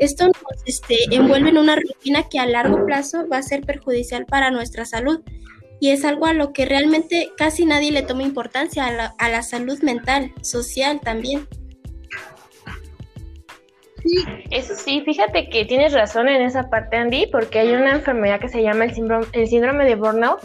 esto 0.00 0.26
nos 0.26 0.62
este, 0.66 0.96
envuelve 1.12 1.50
en 1.50 1.58
una 1.58 1.76
rutina 1.76 2.28
que 2.28 2.40
a 2.40 2.46
largo 2.46 2.84
plazo 2.86 3.28
va 3.28 3.36
a 3.36 3.42
ser 3.44 3.60
perjudicial 3.60 4.26
para 4.26 4.50
nuestra 4.50 4.84
salud 4.84 5.20
y 5.82 5.90
es 5.90 6.04
algo 6.04 6.26
a 6.26 6.32
lo 6.32 6.52
que 6.52 6.64
realmente 6.64 7.32
casi 7.36 7.66
nadie 7.66 7.90
le 7.90 8.02
toma 8.02 8.22
importancia, 8.22 8.86
a 8.86 9.28
la, 9.28 9.42
salud 9.42 9.82
mental, 9.82 10.32
social 10.40 11.00
también. 11.00 11.48
Sí, 14.00 14.24
eso 14.52 14.76
sí, 14.76 15.02
fíjate 15.04 15.48
que 15.48 15.64
tienes 15.64 15.92
razón 15.92 16.28
en 16.28 16.40
esa 16.40 16.70
parte, 16.70 16.98
Andy, 16.98 17.26
porque 17.32 17.58
hay 17.58 17.72
una 17.72 17.96
enfermedad 17.96 18.38
que 18.38 18.48
se 18.48 18.62
llama 18.62 18.84
el 18.84 18.94
síndrome, 18.94 19.26
el 19.32 19.48
síndrome 19.48 19.84
de 19.84 19.96
burnout, 19.96 20.38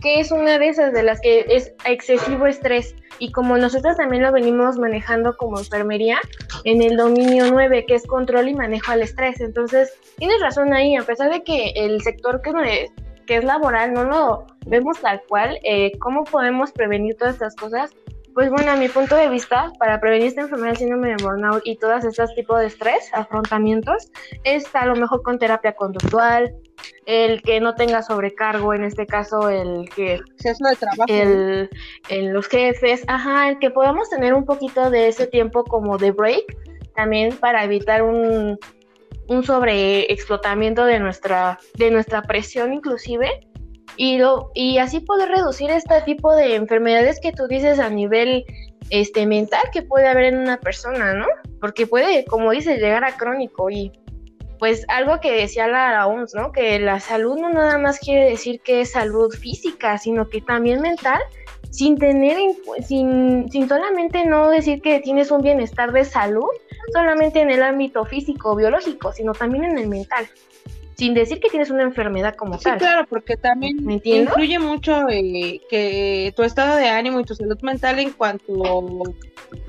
que 0.00 0.20
es 0.20 0.30
una 0.30 0.60
de 0.60 0.68
esas 0.68 0.92
de 0.92 1.02
las 1.02 1.20
que 1.20 1.44
es 1.48 1.72
excesivo 1.84 2.46
estrés. 2.46 2.94
Y 3.18 3.32
como 3.32 3.58
nosotros 3.58 3.96
también 3.96 4.22
lo 4.22 4.30
venimos 4.30 4.78
manejando 4.78 5.36
como 5.36 5.58
enfermería, 5.58 6.20
en 6.62 6.82
el 6.82 6.96
dominio 6.96 7.50
9, 7.50 7.84
que 7.88 7.96
es 7.96 8.06
control 8.06 8.48
y 8.48 8.54
manejo 8.54 8.92
al 8.92 9.02
estrés. 9.02 9.40
Entonces, 9.40 9.92
tienes 10.18 10.40
razón 10.40 10.72
ahí, 10.72 10.94
a 10.94 11.02
pesar 11.02 11.32
de 11.32 11.42
que 11.42 11.72
el 11.74 12.00
sector 12.00 12.42
que 12.42 12.52
que 13.26 13.36
es 13.36 13.44
laboral, 13.44 13.92
no 13.92 14.04
lo 14.04 14.46
vemos 14.66 15.00
tal 15.00 15.22
cual, 15.28 15.58
eh, 15.64 15.92
cómo 15.98 16.24
podemos 16.24 16.72
prevenir 16.72 17.16
todas 17.16 17.34
estas 17.34 17.54
cosas. 17.56 17.90
Pues 18.34 18.50
bueno, 18.50 18.72
a 18.72 18.76
mi 18.76 18.88
punto 18.88 19.14
de 19.14 19.28
vista, 19.28 19.72
para 19.78 20.00
prevenir 20.00 20.26
esta 20.26 20.40
enfermedad 20.40 20.74
síndrome 20.74 21.10
de 21.10 21.22
burnout 21.22 21.62
y 21.64 21.76
todos 21.76 22.04
estos 22.04 22.34
tipos 22.34 22.58
de 22.58 22.66
estrés, 22.66 23.08
afrontamientos, 23.12 24.10
es 24.42 24.74
a 24.74 24.86
lo 24.86 24.96
mejor 24.96 25.22
con 25.22 25.38
terapia 25.38 25.76
conductual, 25.76 26.52
el 27.06 27.42
que 27.42 27.60
no 27.60 27.76
tenga 27.76 28.02
sobrecargo, 28.02 28.74
en 28.74 28.82
este 28.82 29.06
caso 29.06 29.48
el 29.48 29.88
que... 29.90 30.20
de 30.38 30.76
trabajo. 30.76 31.04
El, 31.08 31.70
en 32.08 32.32
los 32.32 32.48
jefes, 32.48 33.04
ajá, 33.06 33.50
el 33.50 33.58
que 33.60 33.70
podamos 33.70 34.10
tener 34.10 34.34
un 34.34 34.44
poquito 34.44 34.90
de 34.90 35.06
ese 35.06 35.28
tiempo 35.28 35.62
como 35.62 35.96
de 35.96 36.10
break, 36.10 36.44
también 36.96 37.36
para 37.36 37.62
evitar 37.62 38.02
un, 38.02 38.58
un 39.28 39.44
sobreexplotamiento 39.44 40.84
de 40.84 41.00
nuestra, 41.00 41.58
de 41.74 41.90
nuestra 41.90 42.22
presión 42.22 42.72
inclusive 42.72 43.48
y, 43.96 44.18
lo, 44.18 44.50
y 44.54 44.78
así 44.78 45.00
poder 45.00 45.28
reducir 45.28 45.70
este 45.70 46.00
tipo 46.02 46.34
de 46.34 46.56
enfermedades 46.56 47.20
que 47.20 47.32
tú 47.32 47.46
dices 47.46 47.78
a 47.78 47.90
nivel 47.90 48.44
este, 48.90 49.26
mental 49.26 49.62
que 49.72 49.82
puede 49.82 50.08
haber 50.08 50.24
en 50.24 50.38
una 50.38 50.58
persona, 50.58 51.14
¿no? 51.14 51.26
Porque 51.60 51.86
puede, 51.86 52.24
como 52.24 52.50
dices, 52.50 52.80
llegar 52.80 53.04
a 53.04 53.16
crónico 53.16 53.70
y 53.70 53.92
pues 54.58 54.84
algo 54.88 55.20
que 55.20 55.32
decía 55.32 55.66
la 55.66 56.06
OMS, 56.06 56.34
¿no? 56.34 56.52
Que 56.52 56.78
la 56.78 57.00
salud 57.00 57.38
no 57.38 57.50
nada 57.50 57.78
más 57.78 57.98
quiere 57.98 58.30
decir 58.30 58.60
que 58.60 58.82
es 58.82 58.92
salud 58.92 59.32
física, 59.32 59.98
sino 59.98 60.28
que 60.28 60.40
también 60.40 60.80
mental 60.80 61.20
sin 61.74 61.98
tener, 61.98 62.36
sin, 62.86 63.50
sin 63.50 63.68
solamente 63.68 64.24
no 64.24 64.48
decir 64.48 64.80
que 64.80 65.00
tienes 65.00 65.32
un 65.32 65.42
bienestar 65.42 65.90
de 65.90 66.04
salud, 66.04 66.46
solamente 66.92 67.40
en 67.40 67.50
el 67.50 67.64
ámbito 67.64 68.04
físico, 68.04 68.54
biológico, 68.54 69.12
sino 69.12 69.32
también 69.32 69.64
en 69.64 69.78
el 69.78 69.88
mental. 69.88 70.28
Sin 70.96 71.14
decir 71.14 71.40
que 71.40 71.48
tienes 71.48 71.70
una 71.70 71.82
enfermedad 71.82 72.36
como 72.36 72.58
tal. 72.58 72.74
Sí, 72.74 72.78
claro, 72.78 73.06
porque 73.08 73.36
también 73.36 73.84
influye 74.04 74.60
mucho 74.60 75.08
eh, 75.08 75.60
que 75.68 76.32
tu 76.36 76.44
estado 76.44 76.76
de 76.76 76.88
ánimo 76.88 77.18
y 77.18 77.24
tu 77.24 77.34
salud 77.34 77.60
mental 77.62 77.98
en 77.98 78.12
cuanto 78.12 79.02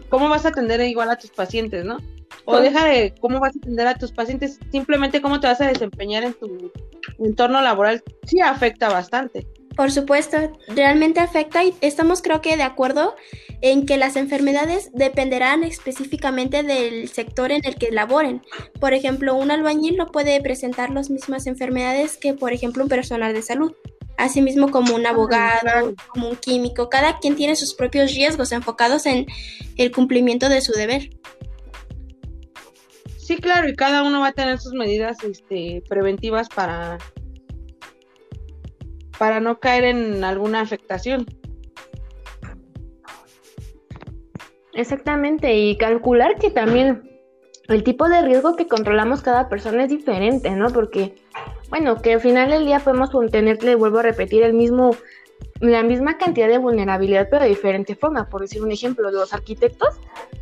cómo 0.10 0.30
vas 0.30 0.46
a 0.46 0.50
atender 0.50 0.82
igual 0.82 1.10
a 1.10 1.18
tus 1.18 1.32
pacientes, 1.32 1.86
¿no? 1.86 1.98
O 2.46 2.60
deja 2.60 2.86
de 2.86 3.16
cómo 3.20 3.40
vas 3.40 3.56
a 3.56 3.60
atender 3.60 3.88
a 3.88 3.98
tus 3.98 4.12
pacientes, 4.12 4.60
simplemente 4.72 5.24
cómo 5.24 5.40
te 5.40 5.48
vas 5.48 5.60
a 5.62 5.68
desempeñar 5.68 6.24
en 6.24 6.36
tu 6.36 6.72
entorno 7.18 7.60
laboral, 7.62 8.04
sí 8.28 8.40
afecta 8.42 8.90
bastante. 8.90 9.48
Por 9.76 9.92
supuesto, 9.92 10.38
realmente 10.70 11.20
afecta 11.20 11.64
y 11.64 11.76
estamos 11.82 12.22
creo 12.22 12.42
que 12.42 12.56
de 12.56 12.64
acuerdo 12.64 13.16
en 13.62 13.86
que 13.86 13.98
las 13.98 14.16
enfermedades 14.16 14.90
dependerán 14.94 15.64
específicamente 15.64 16.64
del 16.64 17.10
sector 17.10 17.52
en 17.52 17.66
el 17.66 17.76
que 17.76 17.92
laboren. 17.92 18.42
Por 18.80 18.94
ejemplo, 18.94 19.36
un 19.36 19.52
albañil 19.52 19.98
no 19.98 20.08
puede 20.08 20.40
presentar 20.42 20.92
las 20.92 21.10
mismas 21.10 21.46
enfermedades 21.46 22.18
que, 22.18 22.34
por 22.34 22.54
ejemplo, 22.54 22.84
un 22.84 22.90
personal 22.90 23.34
de 23.34 23.42
salud. 23.42 23.74
Asimismo, 24.18 24.72
como 24.72 24.96
un 24.96 25.06
abogado, 25.06 25.94
como 26.08 26.30
un 26.30 26.36
químico, 26.38 26.90
cada 26.90 27.20
quien 27.20 27.36
tiene 27.36 27.58
sus 27.58 27.74
propios 27.74 28.14
riesgos 28.14 28.54
enfocados 28.54 29.06
en 29.06 29.26
el 29.76 29.92
cumplimiento 29.92 30.48
de 30.48 30.62
su 30.62 30.72
deber. 30.72 31.10
Sí, 33.18 33.38
claro, 33.38 33.68
y 33.68 33.76
cada 33.76 34.04
uno 34.04 34.22
va 34.22 34.28
a 34.28 34.34
tener 34.34 34.60
sus 34.60 34.74
medidas 34.74 35.22
este, 35.24 35.84
preventivas 35.90 36.48
para, 36.48 36.98
para 39.18 39.40
no 39.40 39.60
caer 39.60 39.86
en 39.86 40.24
alguna 40.24 40.62
afectación. 40.62 41.26
Exactamente, 44.74 45.56
y 45.56 45.78
calcular 45.78 46.38
que 46.38 46.52
también 46.52 47.10
el 47.68 47.84
tipo 47.84 48.08
de 48.10 48.22
riesgo 48.22 48.56
que 48.56 48.68
controlamos 48.68 49.22
cada 49.22 49.50
persona 49.50 49.84
es 49.84 49.90
diferente, 49.90 50.52
¿no? 50.52 50.70
Porque, 50.70 51.16
bueno, 51.70 52.02
que 52.02 52.14
al 52.14 52.20
final 52.20 52.50
del 52.50 52.66
día 52.66 52.80
podemos 52.80 53.10
tenerle, 53.32 53.76
vuelvo 53.76 54.00
a 54.00 54.04
repetir, 54.04 54.44
el 54.44 54.54
mismo, 54.54 54.92
la 55.62 55.82
misma 55.82 56.18
cantidad 56.18 56.48
de 56.48 56.58
vulnerabilidad, 56.58 57.30
pero 57.32 57.44
de 57.44 57.50
diferente 57.50 57.96
forma. 57.96 58.30
Por 58.30 58.42
decir 58.42 58.62
un 58.62 58.72
ejemplo, 58.72 59.10
los 59.10 59.34
arquitectos 59.34 59.96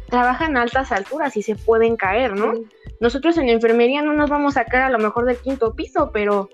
trabajan 0.10 0.58
a 0.58 0.64
altas 0.64 0.92
alturas 0.92 1.38
y 1.38 1.44
se 1.44 1.56
pueden 1.56 1.96
caer, 1.96 2.36
¿no? 2.36 2.54
Nosotros 3.00 3.38
en 3.38 3.50
enfermería 3.50 4.02
no 4.02 4.14
nos 4.14 4.30
vamos 4.30 4.58
a 4.58 4.66
caer 4.66 4.84
a 4.84 4.90
lo 4.90 5.00
mejor 5.00 5.26
del 5.26 5.38
quinto 5.38 5.76
piso, 5.76 6.10
pero 6.12 6.50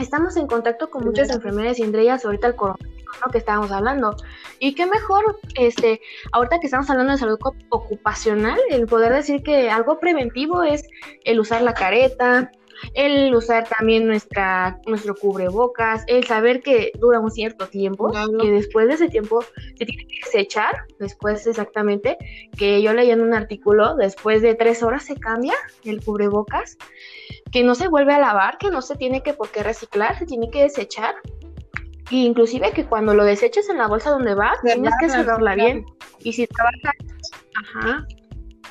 estamos 0.00 0.36
en 0.36 0.46
contacto 0.46 0.90
con 0.90 1.04
muchas 1.04 1.30
enfermedades 1.30 1.78
y 1.78 1.82
entre 1.82 2.02
ellas 2.02 2.24
ahorita 2.24 2.48
el 2.48 2.56
coronavirus 2.56 3.00
que 3.32 3.38
estábamos 3.38 3.70
hablando. 3.70 4.16
Y 4.58 4.74
qué 4.74 4.86
mejor, 4.86 5.38
este, 5.56 6.00
ahorita 6.32 6.58
que 6.60 6.66
estamos 6.66 6.88
hablando 6.90 7.12
de 7.12 7.18
salud 7.18 7.38
ocupacional, 7.68 8.58
el 8.70 8.86
poder 8.86 9.12
decir 9.12 9.42
que 9.42 9.70
algo 9.70 9.98
preventivo 9.98 10.62
es 10.62 10.88
el 11.24 11.40
usar 11.40 11.62
la 11.62 11.74
careta, 11.74 12.50
el 12.94 13.34
usar 13.34 13.68
también 13.68 14.06
nuestra, 14.06 14.80
nuestro 14.86 15.14
cubrebocas, 15.14 16.04
el 16.06 16.24
saber 16.24 16.62
que 16.62 16.92
dura 16.98 17.20
un 17.20 17.30
cierto 17.30 17.68
tiempo, 17.68 18.10
que 18.40 18.50
después 18.50 18.88
de 18.88 18.94
ese 18.94 19.08
tiempo 19.08 19.42
se 19.76 19.84
tiene 19.84 20.06
que 20.06 20.20
desechar, 20.24 20.84
después 20.98 21.46
exactamente, 21.46 22.16
que 22.56 22.80
yo 22.80 22.94
leí 22.94 23.10
en 23.10 23.20
un 23.20 23.34
artículo, 23.34 23.96
después 23.96 24.40
de 24.40 24.54
tres 24.54 24.82
horas 24.82 25.04
se 25.04 25.16
cambia 25.16 25.54
el 25.84 26.02
cubrebocas, 26.02 26.78
que 27.52 27.62
no 27.62 27.74
se 27.74 27.88
vuelve 27.88 28.14
a 28.14 28.18
lavar, 28.18 28.58
que 28.58 28.70
no 28.70 28.82
se 28.82 28.96
tiene 28.96 29.22
que 29.22 29.34
por 29.34 29.50
qué 29.50 29.62
reciclar, 29.62 30.18
se 30.18 30.26
tiene 30.26 30.50
que 30.50 30.62
desechar. 30.62 31.14
Y 32.10 32.26
inclusive 32.26 32.72
que 32.72 32.86
cuando 32.86 33.14
lo 33.14 33.24
deseches 33.24 33.68
en 33.68 33.78
la 33.78 33.86
bolsa 33.86 34.10
donde 34.10 34.34
va, 34.34 34.54
tienes 34.62 34.92
que 35.00 35.08
cerrarla 35.08 35.54
bien. 35.54 35.84
Y 36.20 36.32
si 36.32 36.46
trabajas, 36.46 36.94
ajá, 37.56 38.06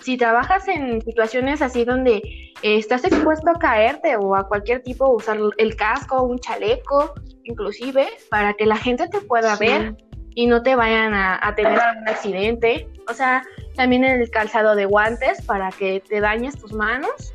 si 0.01 0.17
trabajas 0.17 0.67
en 0.67 1.01
situaciones 1.01 1.61
así 1.61 1.85
donde 1.85 2.15
eh, 2.17 2.51
estás 2.61 3.03
expuesto 3.05 3.49
a 3.49 3.59
caerte 3.59 4.15
o 4.17 4.35
a 4.35 4.47
cualquier 4.47 4.81
tipo, 4.81 5.09
usar 5.09 5.37
el 5.57 5.75
casco, 5.75 6.23
un 6.23 6.39
chaleco, 6.39 7.13
inclusive, 7.43 8.07
para 8.29 8.53
que 8.53 8.65
la 8.65 8.77
gente 8.77 9.07
te 9.07 9.21
pueda 9.21 9.55
ver 9.55 9.95
y 10.35 10.47
no 10.47 10.63
te 10.63 10.75
vayan 10.75 11.13
a, 11.13 11.53
tener 11.55 11.79
algún 11.79 12.07
accidente. 12.07 12.89
O 13.07 13.13
sea, 13.13 13.43
también 13.75 14.03
el 14.03 14.29
calzado 14.29 14.75
de 14.75 14.85
guantes 14.85 15.41
para 15.45 15.69
que 15.71 16.01
te 16.07 16.19
dañes 16.21 16.57
tus 16.57 16.73
manos. 16.73 17.33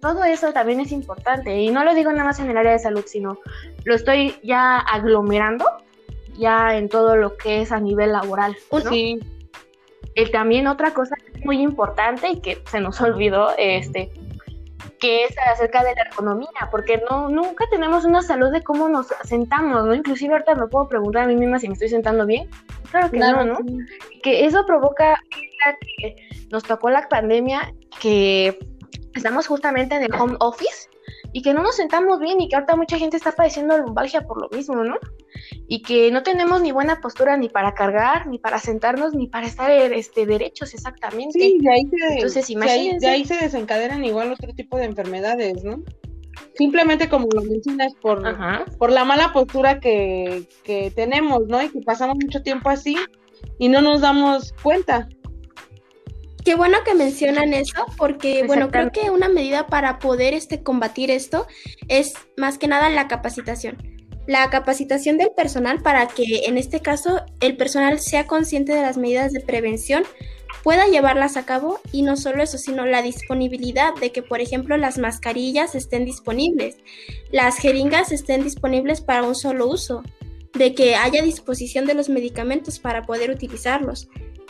Todo 0.00 0.24
eso 0.24 0.52
también 0.52 0.80
es 0.80 0.92
importante. 0.92 1.56
Y 1.58 1.70
no 1.70 1.84
lo 1.84 1.94
digo 1.94 2.10
nada 2.12 2.24
más 2.24 2.40
en 2.40 2.50
el 2.50 2.56
área 2.56 2.72
de 2.72 2.78
salud, 2.78 3.04
sino 3.06 3.38
lo 3.84 3.94
estoy 3.94 4.36
ya 4.42 4.78
aglomerando 4.78 5.66
ya 6.40 6.76
en 6.76 6.88
todo 6.88 7.16
lo 7.16 7.36
que 7.36 7.62
es 7.62 7.70
a 7.70 7.78
nivel 7.78 8.12
laboral. 8.12 8.56
Sí. 8.88 9.20
Eh, 10.16 10.30
también 10.30 10.66
otra 10.66 10.92
cosa 10.92 11.14
muy 11.44 11.60
importante 11.60 12.28
y 12.28 12.40
que 12.40 12.62
se 12.66 12.80
nos 12.80 13.00
olvidó, 13.00 13.50
este, 13.56 14.10
que 14.98 15.24
es 15.24 15.36
acerca 15.52 15.84
de 15.84 15.94
la 15.94 16.02
ergonomía, 16.02 16.68
porque 16.70 17.00
no, 17.08 17.28
nunca 17.28 17.66
tenemos 17.70 18.04
una 18.04 18.22
salud 18.22 18.50
de 18.50 18.62
cómo 18.62 18.88
nos 18.88 19.08
sentamos, 19.24 19.84
¿no? 19.84 19.94
Inclusive 19.94 20.32
ahorita 20.32 20.54
me 20.56 20.66
puedo 20.66 20.88
preguntar 20.88 21.24
a 21.24 21.26
mí 21.26 21.36
misma 21.36 21.58
si 21.58 21.68
me 21.68 21.74
estoy 21.74 21.88
sentando 21.88 22.26
bien. 22.26 22.48
Claro 22.90 23.10
que 23.10 23.18
no, 23.18 23.44
¿no? 23.44 23.58
Que 24.22 24.46
eso 24.46 24.66
provoca 24.66 25.22
que 26.00 26.16
nos 26.50 26.64
tocó 26.64 26.90
la 26.90 27.08
pandemia, 27.08 27.72
que 28.00 28.58
estamos 29.14 29.46
justamente 29.46 29.94
en 29.94 30.04
el 30.04 30.14
home 30.14 30.36
office 30.40 30.88
y 31.32 31.42
que 31.42 31.54
no 31.54 31.62
nos 31.62 31.76
sentamos 31.76 32.18
bien 32.18 32.40
y 32.40 32.48
que 32.48 32.56
ahorita 32.56 32.76
mucha 32.76 32.98
gente 32.98 33.16
está 33.16 33.32
padeciendo 33.32 33.76
lumbalgia 33.78 34.22
por 34.22 34.40
lo 34.40 34.48
mismo, 34.50 34.82
¿no? 34.84 34.96
Y 35.68 35.82
que 35.82 36.10
no 36.10 36.22
tenemos 36.22 36.60
ni 36.60 36.72
buena 36.72 37.00
postura 37.00 37.36
ni 37.36 37.48
para 37.48 37.74
cargar, 37.74 38.26
ni 38.26 38.38
para 38.38 38.58
sentarnos, 38.58 39.14
ni 39.14 39.28
para 39.28 39.46
estar 39.46 39.70
este, 39.70 40.26
derechos 40.26 40.74
exactamente. 40.74 41.38
Sí, 41.38 41.58
de 41.60 41.72
ahí 41.72 41.86
se, 41.86 42.14
Entonces, 42.14 42.50
imagínense. 42.50 43.06
De 43.06 43.12
ahí, 43.12 43.24
se 43.24 43.36
desencadenan 43.36 44.04
igual 44.04 44.32
otro 44.32 44.52
tipo 44.52 44.76
de 44.76 44.84
enfermedades, 44.84 45.62
¿no? 45.62 45.82
Simplemente 46.54 47.08
como 47.08 47.28
lo 47.32 47.42
mencionas, 47.42 47.94
por, 47.94 48.22
por 48.78 48.90
la 48.90 49.04
mala 49.04 49.32
postura 49.32 49.80
que, 49.80 50.48
que 50.64 50.90
tenemos, 50.90 51.46
¿no? 51.46 51.62
Y 51.62 51.68
que 51.68 51.80
pasamos 51.80 52.16
mucho 52.20 52.42
tiempo 52.42 52.70
así 52.70 52.96
y 53.58 53.68
no 53.68 53.80
nos 53.82 54.00
damos 54.00 54.52
cuenta. 54.62 55.08
Qué 56.44 56.54
bueno 56.54 56.78
que 56.84 56.94
mencionan 56.94 57.52
eso, 57.52 57.84
porque 57.96 58.44
bueno, 58.46 58.70
creo 58.70 58.90
que 58.92 59.10
una 59.10 59.28
medida 59.28 59.66
para 59.66 59.98
poder 59.98 60.34
este, 60.34 60.62
combatir 60.62 61.10
esto 61.10 61.46
es 61.88 62.14
más 62.36 62.58
que 62.58 62.68
nada 62.68 62.88
la 62.88 63.08
capacitación. 63.08 63.76
La 64.26 64.48
capacitación 64.48 65.18
del 65.18 65.30
personal 65.36 65.82
para 65.82 66.06
que 66.06 66.44
en 66.46 66.56
este 66.56 66.80
caso 66.80 67.22
el 67.40 67.56
personal 67.56 67.98
sea 68.00 68.26
consciente 68.26 68.72
de 68.74 68.82
las 68.82 68.96
medidas 68.96 69.32
de 69.32 69.40
prevención, 69.40 70.04
pueda 70.62 70.86
llevarlas 70.86 71.36
a 71.36 71.44
cabo 71.44 71.80
y 71.92 72.02
no 72.02 72.16
solo 72.16 72.42
eso, 72.42 72.58
sino 72.58 72.86
la 72.86 73.02
disponibilidad 73.02 73.94
de 73.94 74.12
que, 74.12 74.22
por 74.22 74.40
ejemplo, 74.40 74.76
las 74.76 74.98
mascarillas 74.98 75.74
estén 75.74 76.04
disponibles, 76.04 76.76
las 77.32 77.58
jeringas 77.58 78.12
estén 78.12 78.44
disponibles 78.44 79.00
para 79.00 79.22
un 79.22 79.34
solo 79.34 79.66
uso, 79.66 80.02
de 80.52 80.74
que 80.74 80.96
haya 80.96 81.22
disposición 81.22 81.86
de 81.86 81.94
los 81.94 82.08
medicamentos 82.08 82.78
para 82.78 83.02
poder 83.02 83.30
utilizarlos 83.30 84.08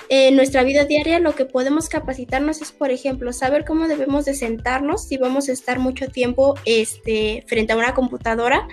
en 0.08 0.36
nuestra 0.36 0.62
vida 0.62 0.84
diaria 0.84 1.18
lo 1.18 1.34
que 1.34 1.44
podemos 1.44 1.88
capacitarnos 1.88 2.62
es, 2.62 2.72
por 2.72 2.90
ejemplo, 2.90 3.32
saber 3.32 3.64
cómo 3.64 3.88
debemos 3.88 4.24
de 4.24 4.34
sentarnos 4.34 5.04
si 5.06 5.16
vamos 5.16 5.48
a 5.48 5.52
estar 5.52 5.78
mucho 5.78 6.08
tiempo 6.08 6.54
este, 6.64 7.44
frente 7.46 7.72
a 7.72 7.76
una 7.76 7.94
computadora 7.94 8.66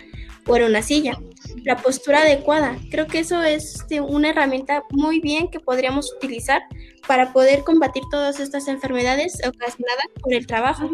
o 0.48 0.56
en 0.56 0.64
una 0.64 0.82
silla. 0.82 1.20
La 1.64 1.78
postura 1.78 2.22
adecuada. 2.22 2.78
Creo 2.90 3.08
que 3.08 3.20
eso 3.20 3.44
es 3.44 3.76
este, 3.76 4.02
una 4.02 4.30
herramienta 4.30 4.84
muy 4.92 5.20
bien 5.20 5.50
que 5.50 5.60
podríamos 5.60 6.14
utilizar 6.14 6.62
para 7.08 7.34
poder 7.34 7.64
combatir 7.64 8.04
todas 8.10 8.40
estas 8.40 8.68
enfermedades 8.68 9.36
ocasionadas 9.46 10.08
por 10.22 10.34
el 10.34 10.48
trabajo. 10.48 10.90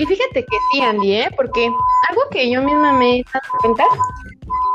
Y 0.00 0.06
fíjate 0.06 0.46
que 0.46 0.56
sí, 0.72 0.80
Andy, 0.80 1.12
¿eh? 1.12 1.28
Porque 1.36 1.66
algo 2.08 2.22
que 2.30 2.50
yo 2.50 2.62
misma 2.62 2.90
me 2.94 3.18
he 3.18 3.24
dado 3.34 3.58
cuenta, 3.60 3.84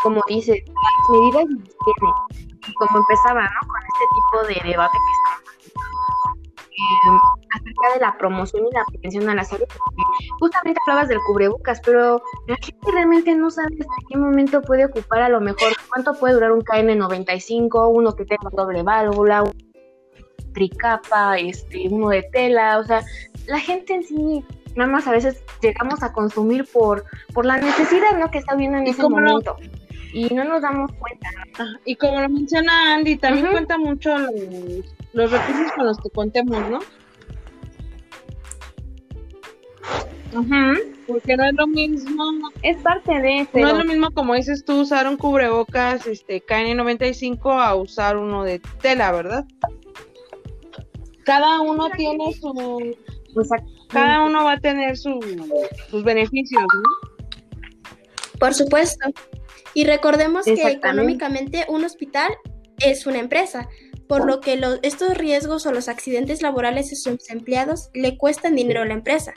como 0.04 0.22
dices, 0.28 0.62
las 0.68 1.10
medidas 1.10 1.46
de 1.46 1.56
higiene, 1.56 2.76
como 2.78 3.00
empezaba, 3.00 3.42
¿no? 3.42 3.68
Con 3.68 3.82
este 3.88 4.06
tipo 4.14 4.62
de 4.64 4.70
debate 4.70 4.94
que 4.94 5.14
estamos 5.18 6.38
eh, 6.70 7.20
acerca 7.56 7.94
de 7.96 8.00
la 8.02 8.18
promoción 8.20 8.68
y 8.68 8.76
la 8.76 8.86
prevención 8.86 9.28
a 9.28 9.34
la 9.34 9.44
salud. 9.44 9.66
Justamente 10.40 10.80
hablabas 10.86 11.10
del 11.10 11.18
cubrebocas, 11.26 11.82
pero 11.84 12.22
la 12.46 12.58
gente 12.58 12.92
realmente 12.92 13.34
no 13.34 13.50
sabe 13.50 13.78
hasta 13.80 14.08
qué 14.08 14.20
momento 14.20 14.62
puede 14.62 14.86
ocupar 14.86 15.24
a 15.24 15.30
lo 15.30 15.42
mejor, 15.42 15.74
cuánto 15.90 16.14
puede 16.14 16.36
durar 16.36 16.52
un 16.52 16.62
KN95, 16.62 17.90
uno 17.92 18.16
que 18.16 18.26
tenga 18.26 18.52
doble 18.52 18.84
válvula, 18.84 19.44
tricapa, 20.54 21.40
este, 21.40 21.88
uno 21.90 22.10
de 22.10 22.22
tela, 22.32 22.78
o 22.78 22.84
sea, 22.84 23.04
la 23.48 23.60
gente 23.60 23.96
en 23.96 24.04
sí 24.04 24.46
nada 24.76 24.92
más 24.92 25.08
a 25.08 25.12
veces 25.12 25.44
llegamos 25.62 26.04
a 26.04 26.12
consumir 26.14 26.66
por, 26.72 27.06
por 27.34 27.46
la 27.46 27.58
necesidad 27.58 28.18
¿no? 28.20 28.30
que 28.30 28.40
está 28.40 28.56
viendo 28.56 28.78
en 28.78 28.88
ese 28.88 29.04
momento. 29.04 29.56
Y 30.14 30.34
no 30.34 30.46
nos 30.46 30.62
damos 30.62 30.92
cuenta. 30.94 31.30
Y 31.84 31.96
como 31.96 32.22
lo 32.22 32.30
menciona 32.30 32.96
Andy, 32.96 33.18
también 33.18 33.48
cuenta 33.48 33.78
mucho 33.78 34.18
los, 34.18 35.32
recursos 35.32 35.72
con 35.76 35.86
los 35.86 35.98
que 35.98 36.10
contemos, 36.10 36.70
¿no? 36.70 36.80
Porque 41.08 41.38
no 41.38 41.46
es 41.46 41.54
lo 41.54 41.68
mismo. 41.68 42.24
Es 42.62 42.78
parte 42.78 43.14
de 43.22 43.48
No 43.54 43.68
es 43.68 43.78
lo 43.78 43.84
mismo, 43.84 44.12
como 44.12 44.36
dices 44.36 44.64
tú, 44.66 44.82
usar 44.82 45.08
un 45.08 45.18
cubrebocas 45.18 46.08
este, 46.08 46.44
KN95 46.46 47.62
a 47.62 47.76
usar 47.76 48.18
uno 48.18 48.44
de 48.44 48.60
tela, 48.82 49.12
¿verdad? 49.12 49.46
Cada 51.26 51.60
uno 51.62 51.90
tiene 51.90 52.34
su. 52.34 52.96
Cada 53.90 54.24
uno 54.24 54.44
va 54.44 54.54
a 54.54 54.60
tener 54.60 54.98
sus 54.98 55.20
beneficios, 56.04 56.64
¿no? 56.64 57.16
Por 58.40 58.54
supuesto. 58.54 59.10
Y 59.74 59.86
recordemos 59.86 60.46
que 60.46 60.62
económicamente 60.72 61.66
un 61.68 61.84
hospital 61.84 62.32
es 62.80 63.06
una 63.06 63.20
empresa. 63.20 63.68
por 64.08 64.28
lo 64.28 64.40
que 64.40 64.62
estos 64.84 65.18
riesgos 65.18 65.66
o 65.66 65.72
los 65.72 65.90
accidentes 65.90 66.44
laborales 66.44 66.92
de 66.92 66.96
sus 66.96 67.28
empleados 67.32 67.90
le 67.96 68.18
cuestan 68.18 68.56
dinero 68.56 68.84
a 68.84 68.86
la 68.86 68.94
empresa. 68.94 69.34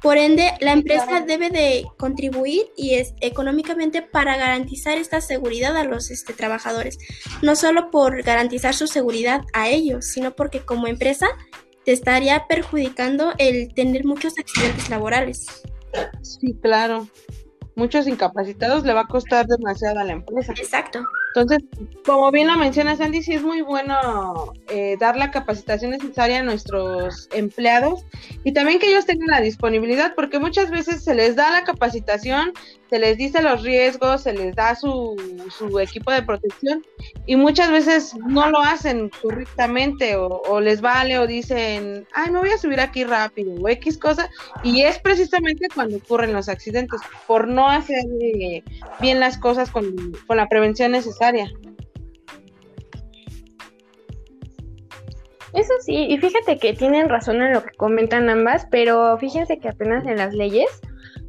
Por 0.00 0.18
ende, 0.18 0.52
la 0.60 0.72
empresa 0.72 1.22
debe 1.22 1.50
de 1.50 1.84
contribuir 1.98 2.66
y 2.76 2.94
es 2.94 3.14
económicamente 3.20 4.02
para 4.02 4.36
garantizar 4.36 4.98
esta 4.98 5.20
seguridad 5.20 5.76
a 5.76 5.82
los 5.82 6.10
este, 6.12 6.32
trabajadores, 6.32 6.98
no 7.42 7.56
solo 7.56 7.90
por 7.90 8.22
garantizar 8.22 8.74
su 8.74 8.86
seguridad 8.86 9.40
a 9.52 9.68
ellos, 9.68 10.06
sino 10.06 10.36
porque 10.36 10.60
como 10.60 10.86
empresa 10.86 11.26
te 11.86 11.92
estaría 11.92 12.46
perjudicando 12.46 13.32
el 13.38 13.72
tener 13.72 14.04
muchos 14.04 14.38
accidentes 14.38 14.90
laborales. 14.90 15.46
Sí, 16.20 16.54
claro 16.60 17.08
muchos 17.76 18.08
incapacitados 18.08 18.84
le 18.84 18.92
va 18.92 19.02
a 19.02 19.06
costar 19.06 19.46
demasiado 19.46 20.00
a 20.00 20.04
la 20.04 20.14
empresa. 20.14 20.52
Exacto. 20.56 21.04
Entonces, 21.36 21.68
como 22.06 22.30
bien 22.30 22.46
lo 22.46 22.56
menciona 22.56 22.96
Sandy, 22.96 23.22
sí 23.22 23.34
es 23.34 23.42
muy 23.42 23.60
bueno 23.60 24.54
eh, 24.70 24.96
dar 24.98 25.18
la 25.18 25.30
capacitación 25.30 25.90
necesaria 25.90 26.38
a 26.38 26.42
nuestros 26.42 27.28
empleados 27.30 28.06
y 28.42 28.52
también 28.52 28.78
que 28.78 28.88
ellos 28.88 29.04
tengan 29.04 29.28
la 29.28 29.42
disponibilidad, 29.42 30.14
porque 30.14 30.38
muchas 30.38 30.70
veces 30.70 31.04
se 31.04 31.14
les 31.14 31.36
da 31.36 31.50
la 31.50 31.64
capacitación, 31.64 32.54
se 32.88 32.98
les 32.98 33.18
dice 33.18 33.42
los 33.42 33.62
riesgos, 33.62 34.22
se 34.22 34.32
les 34.32 34.54
da 34.54 34.76
su, 34.76 35.14
su 35.50 35.78
equipo 35.78 36.10
de 36.10 36.22
protección 36.22 36.82
y 37.26 37.36
muchas 37.36 37.70
veces 37.70 38.14
no 38.26 38.48
lo 38.48 38.60
hacen 38.60 39.10
correctamente 39.20 40.16
o, 40.16 40.60
les 40.60 40.80
vale 40.80 41.18
o 41.18 41.26
dicen, 41.26 42.06
ay, 42.14 42.30
me 42.30 42.38
voy 42.38 42.50
a 42.50 42.58
subir 42.58 42.80
aquí 42.80 43.04
rápido 43.04 43.52
o 43.60 43.68
X 43.68 43.98
cosa 43.98 44.30
y 44.62 44.82
es 44.82 44.98
precisamente 45.00 45.68
cuando 45.74 45.98
ocurren 45.98 46.32
los 46.32 46.48
accidentes 46.48 47.00
por 47.26 47.46
no 47.46 47.68
hacer 47.68 48.04
eh, 48.22 48.62
bien 49.00 49.20
las 49.20 49.36
cosas 49.36 49.70
con, 49.70 49.84
con 50.26 50.38
la 50.38 50.48
prevención 50.48 50.92
necesaria. 50.92 51.25
Eso 55.52 55.72
sí, 55.80 56.06
y 56.08 56.18
fíjate 56.18 56.58
que 56.58 56.74
tienen 56.74 57.08
razón 57.08 57.40
en 57.42 57.52
lo 57.54 57.62
que 57.62 57.74
comentan 57.76 58.28
ambas, 58.28 58.66
pero 58.70 59.16
fíjense 59.18 59.58
que 59.58 59.68
apenas 59.68 60.06
en 60.06 60.16
las 60.18 60.34
leyes 60.34 60.80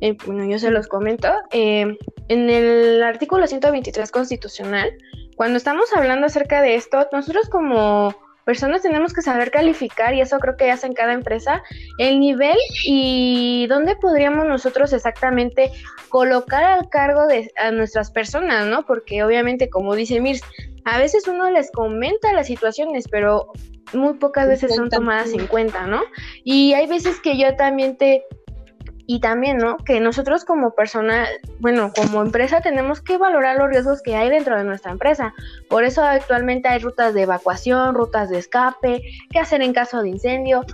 eh, 0.01 0.15
bueno, 0.25 0.45
yo 0.45 0.59
se 0.59 0.71
los 0.71 0.87
comento, 0.87 1.27
eh, 1.51 1.97
en 2.27 2.49
el 2.49 3.01
artículo 3.03 3.47
123 3.47 4.11
constitucional, 4.11 4.91
cuando 5.35 5.57
estamos 5.57 5.91
hablando 5.95 6.27
acerca 6.27 6.61
de 6.61 6.75
esto, 6.75 7.07
nosotros 7.11 7.49
como 7.49 8.15
personas 8.47 8.81
tenemos 8.81 9.13
que 9.13 9.21
saber 9.21 9.51
calificar, 9.51 10.13
y 10.13 10.21
eso 10.21 10.39
creo 10.39 10.55
que 10.55 10.71
hace 10.71 10.87
en 10.87 10.93
cada 10.93 11.11
empresa, 11.11 11.61
el 11.97 12.21
nivel 12.21 12.55
y 12.85 13.67
dónde 13.67 13.97
podríamos 13.97 14.47
nosotros 14.47 14.93
exactamente 14.93 15.69
colocar 16.07 16.63
al 16.63 16.87
cargo 16.87 17.27
de 17.27 17.51
a 17.57 17.71
nuestras 17.71 18.09
personas, 18.09 18.65
¿no? 18.65 18.85
Porque 18.85 19.21
obviamente, 19.21 19.69
como 19.69 19.95
dice 19.95 20.21
Mirs, 20.21 20.41
a 20.85 20.97
veces 20.97 21.27
uno 21.27 21.51
les 21.51 21.69
comenta 21.71 22.31
las 22.31 22.47
situaciones, 22.47 23.09
pero 23.11 23.51
muy 23.91 24.13
pocas 24.13 24.47
veces 24.47 24.73
son 24.73 24.89
tomadas 24.89 25.33
en 25.33 25.45
cuenta, 25.47 25.85
¿no? 25.85 26.01
Y 26.45 26.71
hay 26.71 26.87
veces 26.87 27.19
que 27.19 27.37
yo 27.37 27.53
también 27.57 27.97
te 27.97 28.23
y 29.09 29.21
también, 29.21 29.57
¿no? 29.57 29.77
Que 29.77 30.01
nosotros 30.01 30.43
como 30.43 30.75
persona, 30.75 31.25
bueno, 31.59 31.93
como 31.95 32.21
empresa 32.21 32.59
tenemos 32.59 32.99
que 32.99 33.17
valorar 33.17 33.57
los 33.57 33.69
riesgos 33.69 34.01
que 34.01 34.17
hay 34.17 34.29
dentro 34.29 34.57
de 34.57 34.65
nuestra 34.65 34.91
empresa. 34.91 35.33
Por 35.69 35.85
eso 35.85 36.03
actualmente 36.03 36.67
hay 36.67 36.79
rutas 36.79 37.13
de 37.13 37.21
evacuación, 37.21 37.95
rutas 37.95 38.29
de 38.29 38.39
escape, 38.39 39.01
qué 39.31 39.39
hacer 39.39 39.61
en 39.61 39.71
caso 39.71 40.01
de 40.01 40.09
incendio, 40.09 40.65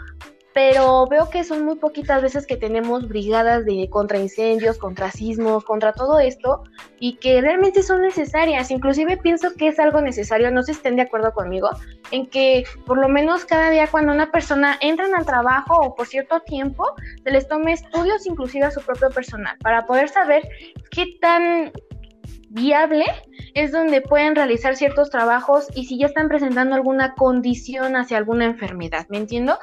pero 0.53 1.07
veo 1.07 1.29
que 1.29 1.43
son 1.43 1.65
muy 1.65 1.75
poquitas 1.75 2.22
veces 2.22 2.45
que 2.45 2.57
tenemos 2.57 3.07
brigadas 3.07 3.65
de 3.65 3.89
contra 3.89 4.19
incendios, 4.19 4.77
contra 4.77 5.10
sismos, 5.10 5.65
contra 5.65 5.93
todo 5.93 6.19
esto 6.19 6.63
y 7.00 7.15
que 7.15 7.41
realmente 7.41 7.81
son 7.81 8.01
necesarias. 8.01 8.69
Inclusive 8.69 9.17
pienso 9.17 9.53
que 9.55 9.69
es 9.69 9.79
algo 9.79 10.01
necesario, 10.01 10.51
no 10.51 10.62
se 10.62 10.74
estén 10.74 10.95
de 10.95 11.03
acuerdo 11.03 11.33
conmigo, 11.33 11.69
en 12.12 12.27
que 12.27 12.63
por 12.86 13.00
lo 13.00 13.10
menos 13.10 13.45
cada 13.45 13.72
día 13.72 13.88
cuando 13.88 14.13
una 14.13 14.31
persona 14.31 14.77
entra 14.81 15.07
al 15.15 15.25
trabajo 15.25 15.75
o 15.79 15.95
por 15.95 16.07
cierto 16.07 16.39
tiempo, 16.41 16.86
se 17.24 17.31
les 17.31 17.48
tome 17.48 17.74
estudios 17.74 18.25
inclusive 18.25 18.65
a 18.65 18.72
su 18.72 18.81
propio 18.81 19.10
personal 19.10 19.57
para 19.60 19.86
poder 19.86 20.10
saber 20.10 20.48
qué 20.91 21.17
tan 21.19 21.72
viable 22.50 23.05
es 23.55 23.72
donde 23.72 24.01
pueden 24.01 24.36
realizar 24.36 24.75
ciertos 24.75 25.10
trabajos 25.10 25.67
y 25.75 25.86
si 25.86 25.98
ya 25.98 26.05
están 26.05 26.27
presentando 26.27 26.75
alguna 26.75 27.15
condición 27.15 27.95
hacia 27.95 28.17
alguna 28.17 28.46
enfermedad, 28.46 29.07
¿me 29.09 29.18
entiendo? 29.18 29.57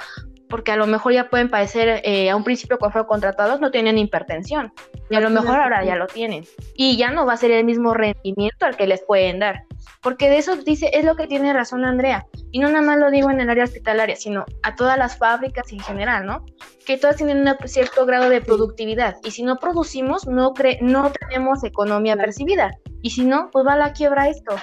Porque 0.51 0.73
a 0.73 0.77
lo 0.77 0.87
mejor 0.87 1.15
ya 1.15 1.31
pueden 1.31 1.49
padecer, 1.49 2.03
eh, 2.05 2.29
a 2.29 2.37
un 2.37 2.45
principio 2.45 2.79
cuando 2.79 2.93
fueron 2.93 3.09
contratados 3.09 3.61
no 3.61 3.71
tienen 3.71 3.97
hipertensión, 3.97 4.73
y 5.09 5.15
a 5.15 5.21
lo 5.21 5.31
mejor 5.31 5.61
ahora 5.61 5.85
ya 5.85 5.97
lo 5.97 6.07
tienen, 6.07 6.45
y 6.75 6.99
ya 6.99 7.11
no 7.11 7.25
va 7.25 7.35
a 7.35 7.39
ser 7.39 7.53
el 7.53 7.65
mismo 7.65 7.95
rendimiento 7.95 8.67
al 8.67 8.77
que 8.77 8.87
les 8.87 9.03
pueden 9.03 9.39
dar, 9.39 9.65
porque 10.03 10.29
de 10.29 10.39
eso 10.39 10.57
dice, 10.57 10.91
es 10.93 11.05
lo 11.05 11.17
que 11.17 11.27
tiene 11.27 11.53
razón 11.53 11.85
Andrea, 11.85 12.27
y 12.51 12.59
no 12.59 12.69
nada 12.69 12.83
más 12.83 12.99
lo 12.99 13.11
digo 13.11 13.31
en 13.31 13.41
el 13.41 13.49
área 13.49 13.65
hospitalaria, 13.65 14.17
sino 14.17 14.45
a 14.63 14.75
todas 14.75 14.99
las 14.99 15.17
fábricas 15.17 15.73
en 15.73 15.81
general, 15.81 16.27
¿no? 16.27 16.45
Que 16.85 16.99
todas 16.99 17.17
tienen 17.17 17.47
un 17.47 17.69
cierto 17.69 18.05
grado 18.05 18.29
de 18.29 18.41
productividad, 18.41 19.17
y 19.25 19.31
si 19.31 19.43
no 19.43 19.57
producimos, 19.57 20.27
no, 20.27 20.53
cre 20.53 20.79
no 20.83 21.11
tenemos 21.13 21.65
economía 21.65 22.17
percibida, 22.17 22.73
y 23.01 23.11
si 23.11 23.25
no, 23.25 23.49
pues 23.53 23.67
va 23.67 23.75
a 23.75 23.79
la 23.79 23.93
quiebra 23.93 24.29
esto. 24.29 24.57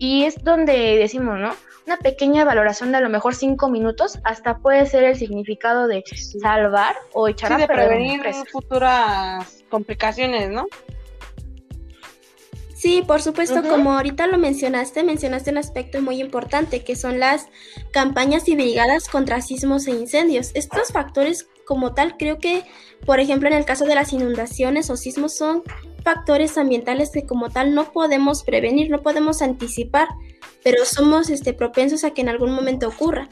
Y 0.00 0.24
es 0.24 0.42
donde 0.44 0.96
decimos, 0.96 1.38
¿no? 1.38 1.52
Una 1.88 1.96
pequeña 1.96 2.44
valoración 2.44 2.92
de 2.92 2.98
a 2.98 3.00
lo 3.00 3.08
mejor 3.08 3.34
cinco 3.34 3.70
minutos 3.70 4.18
hasta 4.22 4.58
puede 4.58 4.84
ser 4.84 5.04
el 5.04 5.16
significado 5.16 5.86
de 5.86 6.04
salvar 6.38 6.94
o 7.14 7.28
echar 7.28 7.50
a 7.50 7.56
de 7.56 7.66
prevenir 7.66 8.20
futuras 8.52 9.64
complicaciones, 9.70 10.50
¿no? 10.50 10.66
Sí, 12.74 13.02
por 13.06 13.22
supuesto, 13.22 13.62
como 13.62 13.94
ahorita 13.94 14.26
lo 14.26 14.36
mencionaste, 14.36 15.02
mencionaste 15.02 15.50
un 15.50 15.56
aspecto 15.56 16.02
muy 16.02 16.20
importante, 16.20 16.84
que 16.84 16.94
son 16.94 17.20
las 17.20 17.48
campañas 17.90 18.46
y 18.48 18.54
brigadas 18.54 19.08
contra 19.08 19.40
sismos 19.40 19.86
e 19.86 19.92
incendios. 19.92 20.50
Estos 20.52 20.88
factores 20.88 21.48
como 21.64 21.94
tal, 21.94 22.18
creo 22.18 22.36
que, 22.36 22.64
por 23.06 23.18
ejemplo, 23.18 23.48
en 23.48 23.54
el 23.54 23.64
caso 23.64 23.86
de 23.86 23.94
las 23.94 24.12
inundaciones 24.12 24.90
o 24.90 24.98
sismos, 24.98 25.34
son 25.34 25.62
factores 26.08 26.56
ambientales 26.56 27.10
que 27.10 27.26
como 27.26 27.50
tal 27.50 27.74
no 27.74 27.92
podemos 27.92 28.42
prevenir, 28.42 28.88
no 28.88 29.02
podemos 29.02 29.42
anticipar, 29.42 30.08
pero 30.64 30.86
somos 30.86 31.28
este, 31.28 31.52
propensos 31.52 32.02
a 32.02 32.12
que 32.12 32.22
en 32.22 32.30
algún 32.30 32.50
momento 32.52 32.88
ocurra. 32.88 33.28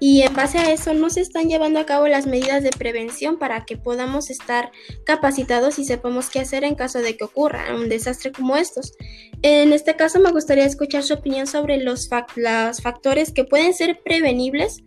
Y 0.00 0.22
en 0.22 0.32
base 0.32 0.56
a 0.56 0.72
eso 0.72 0.94
no 0.94 1.10
se 1.10 1.20
están 1.20 1.50
llevando 1.50 1.78
a 1.78 1.84
cabo 1.84 2.08
las 2.08 2.26
medidas 2.26 2.62
de 2.62 2.70
prevención 2.70 3.38
para 3.38 3.66
que 3.66 3.76
podamos 3.76 4.30
estar 4.30 4.70
capacitados 5.04 5.78
y 5.78 5.84
sepamos 5.84 6.30
qué 6.30 6.40
hacer 6.40 6.64
en 6.64 6.74
caso 6.74 7.00
de 7.00 7.18
que 7.18 7.24
ocurra 7.24 7.74
un 7.74 7.90
desastre 7.90 8.32
como 8.32 8.56
estos. 8.56 8.94
En 9.42 9.74
este 9.74 9.94
caso 9.94 10.18
me 10.18 10.32
gustaría 10.32 10.64
escuchar 10.64 11.02
su 11.02 11.12
opinión 11.12 11.46
sobre 11.46 11.76
los, 11.76 12.08
los 12.36 12.80
factores 12.80 13.30
que 13.30 13.44
pueden 13.44 13.74
ser 13.74 14.00
prevenibles 14.02 14.82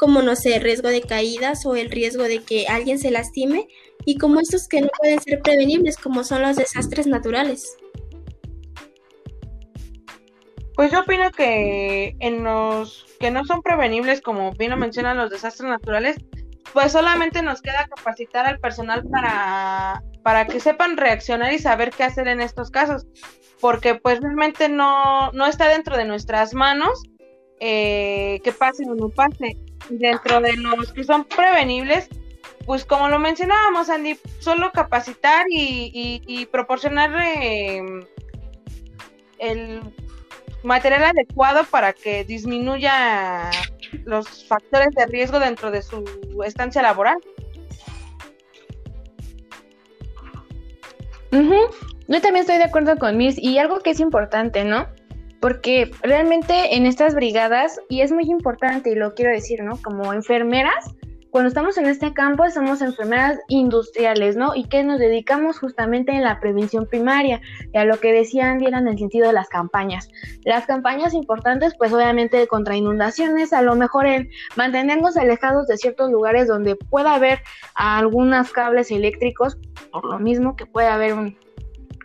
como 0.00 0.22
no 0.22 0.34
sé, 0.34 0.58
riesgo 0.60 0.88
de 0.88 1.02
caídas 1.02 1.66
o 1.66 1.76
el 1.76 1.90
riesgo 1.90 2.22
de 2.22 2.42
que 2.42 2.66
alguien 2.68 2.98
se 2.98 3.10
lastime, 3.10 3.68
y 4.06 4.16
como 4.16 4.40
estos 4.40 4.66
que 4.66 4.80
no 4.80 4.88
pueden 4.98 5.20
ser 5.20 5.42
prevenibles, 5.42 5.98
como 5.98 6.24
son 6.24 6.40
los 6.40 6.56
desastres 6.56 7.06
naturales. 7.06 7.76
Pues 10.74 10.90
yo 10.90 11.00
opino 11.00 11.30
que 11.32 12.16
en 12.18 12.42
los 12.42 13.04
que 13.20 13.30
no 13.30 13.44
son 13.44 13.60
prevenibles, 13.60 14.22
como 14.22 14.52
bien 14.52 14.70
lo 14.70 14.78
mencionan 14.78 15.18
los 15.18 15.28
desastres 15.28 15.68
naturales, 15.68 16.16
pues 16.72 16.92
solamente 16.92 17.42
nos 17.42 17.60
queda 17.60 17.86
capacitar 17.94 18.46
al 18.46 18.58
personal 18.58 19.04
para, 19.06 20.02
para 20.22 20.46
que 20.46 20.60
sepan 20.60 20.96
reaccionar 20.96 21.52
y 21.52 21.58
saber 21.58 21.90
qué 21.90 22.04
hacer 22.04 22.26
en 22.28 22.40
estos 22.40 22.70
casos, 22.70 23.06
porque 23.60 23.96
pues 23.96 24.20
realmente 24.20 24.70
no, 24.70 25.30
no 25.32 25.44
está 25.44 25.68
dentro 25.68 25.98
de 25.98 26.06
nuestras 26.06 26.54
manos 26.54 27.02
eh, 27.60 28.40
que 28.42 28.52
pase 28.52 28.84
o 28.88 28.94
no 28.94 29.10
pase. 29.10 29.58
Dentro 29.90 30.40
de 30.40 30.56
los 30.56 30.92
que 30.92 31.04
son 31.04 31.24
prevenibles, 31.24 32.08
pues 32.64 32.84
como 32.84 33.08
lo 33.08 33.18
mencionábamos, 33.18 33.90
Andy, 33.90 34.18
solo 34.38 34.70
capacitar 34.72 35.46
y, 35.48 36.46
proporcionar 36.52 37.10
em, 37.20 38.04
el 39.38 39.80
material 40.62 41.04
adecuado 41.04 41.64
para 41.64 41.92
que 41.92 42.24
disminuya 42.24 43.50
los 44.04 44.46
factores 44.46 44.94
de 44.94 45.06
riesgo 45.06 45.40
dentro 45.40 45.70
de 45.70 45.82
su 45.82 46.04
estancia 46.44 46.82
laboral. 46.82 47.18
Yo 52.10 52.20
también 52.20 52.42
estoy 52.42 52.58
de 52.58 52.64
acuerdo 52.64 52.96
con 52.98 53.16
Miss 53.16 53.38
y 53.38 53.58
algo 53.58 53.80
que 53.80 53.90
es 53.90 54.00
importante, 54.00 54.64
¿no? 54.64 54.88
Porque 55.40 55.90
realmente 56.02 56.76
en 56.76 56.86
estas 56.86 57.14
brigadas, 57.14 57.80
y 57.88 58.02
es 58.02 58.12
muy 58.12 58.24
importante 58.24 58.90
y 58.90 58.94
lo 58.94 59.14
quiero 59.14 59.32
decir, 59.32 59.62
¿no? 59.62 59.80
Como 59.82 60.12
enfermeras, 60.12 60.94
cuando 61.30 61.46
estamos 61.46 61.78
en 61.78 61.86
este 61.86 62.12
campo 62.12 62.48
somos 62.50 62.82
enfermeras 62.82 63.38
industriales, 63.48 64.36
¿no? 64.36 64.54
Y 64.56 64.64
que 64.64 64.82
nos 64.82 64.98
dedicamos 64.98 65.60
justamente 65.60 66.12
en 66.12 66.24
la 66.24 66.40
prevención 66.40 66.86
primaria, 66.86 67.40
y 67.72 67.78
a 67.78 67.84
lo 67.84 68.00
que 68.00 68.12
decían 68.12 68.62
era 68.62 68.78
en 68.78 68.88
el 68.88 68.98
sentido 68.98 69.28
de 69.28 69.32
las 69.32 69.48
campañas. 69.48 70.08
Las 70.44 70.66
campañas 70.66 71.14
importantes, 71.14 71.74
pues 71.78 71.92
obviamente 71.92 72.46
contra 72.48 72.76
inundaciones, 72.76 73.52
a 73.52 73.62
lo 73.62 73.76
mejor 73.76 74.06
en 74.06 74.28
mantenernos 74.56 75.16
alejados 75.16 75.68
de 75.68 75.76
ciertos 75.76 76.10
lugares 76.10 76.48
donde 76.48 76.74
pueda 76.74 77.14
haber 77.14 77.40
algunos 77.74 78.50
cables 78.50 78.90
eléctricos, 78.90 79.56
por 79.92 80.04
lo 80.04 80.18
mismo 80.18 80.56
que 80.56 80.66
puede 80.66 80.88
haber 80.88 81.14
un 81.14 81.36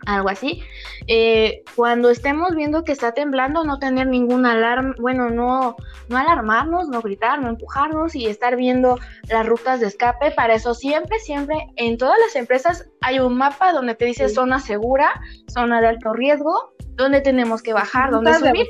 algo 0.06 0.28
así. 0.28 0.62
Eh, 1.08 1.62
cuando 1.74 2.10
estemos 2.10 2.54
viendo 2.54 2.84
que 2.84 2.92
está 2.92 3.12
temblando, 3.12 3.64
no 3.64 3.78
tener 3.78 4.06
ningún 4.06 4.46
alarma, 4.46 4.94
bueno, 4.98 5.28
no, 5.28 5.76
no 6.08 6.16
alarmarnos, 6.16 6.88
no 6.88 7.02
gritar, 7.02 7.40
no 7.40 7.48
empujarnos 7.48 8.14
y 8.14 8.26
estar 8.26 8.56
viendo 8.56 8.98
las 9.28 9.46
rutas 9.46 9.80
de 9.80 9.88
escape. 9.88 10.30
Para 10.30 10.54
eso 10.54 10.74
siempre, 10.74 11.18
siempre, 11.18 11.56
en 11.76 11.98
todas 11.98 12.16
las 12.24 12.36
empresas 12.36 12.88
hay 13.00 13.18
un 13.18 13.36
mapa 13.36 13.72
donde 13.72 13.94
te 13.94 14.06
dice 14.06 14.28
zona 14.28 14.60
segura, 14.60 15.20
zona 15.48 15.80
de 15.80 15.88
alto 15.88 16.12
riesgo, 16.12 16.72
donde 16.94 17.20
tenemos 17.20 17.62
que 17.62 17.74
bajar, 17.74 18.10
dónde 18.10 18.32
subir 18.34 18.68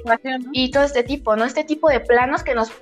y 0.52 0.70
todo 0.70 0.82
este 0.82 1.04
tipo, 1.04 1.36
¿no? 1.36 1.44
Este 1.44 1.62
tipo 1.62 1.88
de 1.88 2.00
planos 2.00 2.42
que 2.42 2.54
nos 2.54 2.72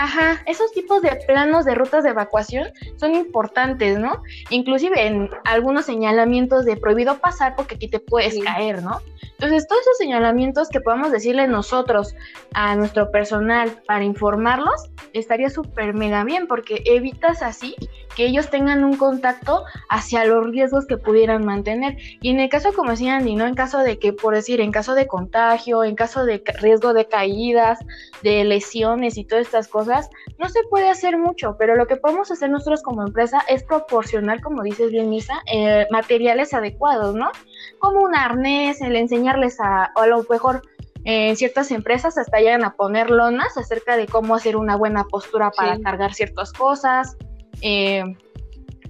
Ajá, 0.00 0.40
esos 0.46 0.70
tipos 0.70 1.02
de 1.02 1.10
planos 1.26 1.64
de 1.64 1.74
rutas 1.74 2.04
de 2.04 2.10
evacuación 2.10 2.68
son 2.94 3.16
importantes, 3.16 3.98
¿no? 3.98 4.22
Inclusive 4.48 5.04
en 5.04 5.28
algunos 5.44 5.86
señalamientos 5.86 6.64
de 6.64 6.76
prohibido 6.76 7.18
pasar 7.18 7.56
porque 7.56 7.74
aquí 7.74 7.88
te 7.88 7.98
puedes 7.98 8.38
caer, 8.44 8.80
¿no? 8.80 9.00
Entonces, 9.22 9.66
todos 9.66 9.82
esos 9.82 9.98
señalamientos 9.98 10.68
que 10.68 10.80
podamos 10.80 11.10
decirle 11.10 11.48
nosotros 11.48 12.14
a 12.54 12.76
nuestro 12.76 13.10
personal 13.10 13.82
para 13.88 14.04
informarlos, 14.04 14.88
estaría 15.14 15.50
súper 15.50 15.94
mega 15.94 16.22
bien 16.22 16.46
porque 16.46 16.80
evitas 16.86 17.42
así 17.42 17.74
que 18.18 18.26
ellos 18.26 18.50
tengan 18.50 18.82
un 18.82 18.96
contacto 18.96 19.62
hacia 19.88 20.24
los 20.24 20.50
riesgos 20.50 20.86
que 20.86 20.96
pudieran 20.96 21.46
mantener. 21.46 21.96
Y 22.20 22.30
en 22.30 22.40
el 22.40 22.48
caso, 22.48 22.72
como 22.72 22.90
decía 22.90 23.14
Andy, 23.14 23.36
¿no? 23.36 23.46
En 23.46 23.54
caso 23.54 23.78
de 23.78 24.00
que, 24.00 24.12
por 24.12 24.34
decir, 24.34 24.60
en 24.60 24.72
caso 24.72 24.96
de 24.96 25.06
contagio, 25.06 25.84
en 25.84 25.94
caso 25.94 26.24
de 26.24 26.42
riesgo 26.60 26.94
de 26.94 27.06
caídas, 27.06 27.78
de 28.24 28.42
lesiones 28.42 29.18
y 29.18 29.24
todas 29.24 29.46
estas 29.46 29.68
cosas, 29.68 30.10
no 30.36 30.48
se 30.48 30.64
puede 30.68 30.90
hacer 30.90 31.16
mucho, 31.16 31.54
pero 31.60 31.76
lo 31.76 31.86
que 31.86 31.94
podemos 31.94 32.28
hacer 32.32 32.50
nosotros 32.50 32.82
como 32.82 33.06
empresa 33.06 33.40
es 33.46 33.62
proporcionar, 33.62 34.40
como 34.40 34.64
dices 34.64 34.90
bien, 34.90 35.10
Misa, 35.10 35.40
eh, 35.46 35.86
materiales 35.92 36.52
adecuados, 36.52 37.14
¿no? 37.14 37.30
Como 37.78 38.00
un 38.00 38.16
arnés, 38.16 38.80
el 38.80 38.96
enseñarles 38.96 39.60
a, 39.60 39.92
o 39.94 40.00
a 40.00 40.08
lo 40.08 40.24
mejor 40.28 40.62
en 41.04 41.36
ciertas 41.36 41.70
empresas 41.70 42.18
hasta 42.18 42.40
llegan 42.40 42.64
a 42.64 42.74
poner 42.74 43.10
lonas 43.10 43.56
acerca 43.56 43.96
de 43.96 44.06
cómo 44.06 44.34
hacer 44.34 44.56
una 44.56 44.74
buena 44.74 45.04
postura 45.04 45.52
para 45.52 45.78
cargar 45.78 46.14
ciertas 46.14 46.52
cosas, 46.52 47.16
eh, 47.62 48.04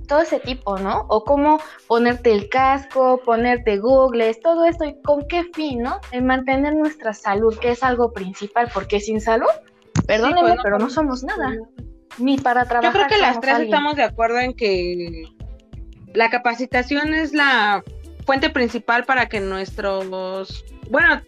todo 0.09 0.22
ese 0.22 0.40
tipo, 0.40 0.78
¿no? 0.78 1.07
O 1.09 1.22
cómo 1.22 1.61
ponerte 1.87 2.33
el 2.33 2.48
casco, 2.48 3.20
ponerte 3.24 3.78
Google, 3.78 4.35
todo 4.35 4.64
esto 4.64 4.85
y 4.85 5.00
con 5.02 5.28
qué 5.28 5.44
fin, 5.54 5.83
¿no? 5.83 6.00
En 6.11 6.26
mantener 6.26 6.74
nuestra 6.74 7.12
salud, 7.14 7.57
que 7.59 7.70
es 7.70 7.83
algo 7.85 8.12
principal, 8.12 8.68
porque 8.72 8.98
sin 8.98 9.20
salud, 9.20 9.50
perdónenme, 10.07 10.57
pero 10.62 10.78
no 10.78 10.90
somos 10.90 11.22
nada, 11.22 11.54
ni 12.16 12.38
para 12.38 12.64
trabajar. 12.64 12.92
Yo 12.92 13.07
creo 13.07 13.09
que 13.09 13.22
las 13.22 13.40
tres 13.40 13.61
estamos 13.61 13.94
de 13.96 14.02
acuerdo 14.02 14.38
en 14.38 14.54
que 14.54 15.24
la 16.14 16.31
capacitación 16.31 17.14
es 17.14 17.33
la 17.33 17.85
fuente 18.24 18.50
principal 18.50 19.04
para 19.04 19.26
que 19.26 19.40
nuestros, 19.40 20.64
bueno, 20.90 21.20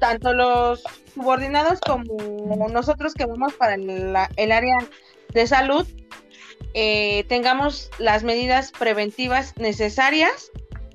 tanto 0.00 0.32
los 0.32 0.82
subordinados 1.14 1.80
como 1.80 2.68
nosotros 2.70 3.14
que 3.14 3.26
vamos 3.26 3.52
para 3.54 3.74
el 3.74 4.52
área 4.52 4.78
de 5.34 5.46
salud, 5.46 5.86
eh, 6.74 7.24
tengamos 7.28 7.90
las 7.98 8.24
medidas 8.24 8.72
preventivas 8.72 9.56
necesarias 9.56 10.50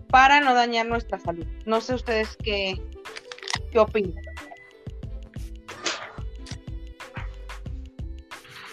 para 0.09 0.39
no 0.39 0.53
dañar 0.53 0.87
nuestra 0.87 1.19
salud. 1.19 1.45
No 1.65 1.81
sé 1.81 1.93
ustedes 1.93 2.37
qué, 2.43 2.81
qué 3.71 3.79
opinan. 3.79 4.23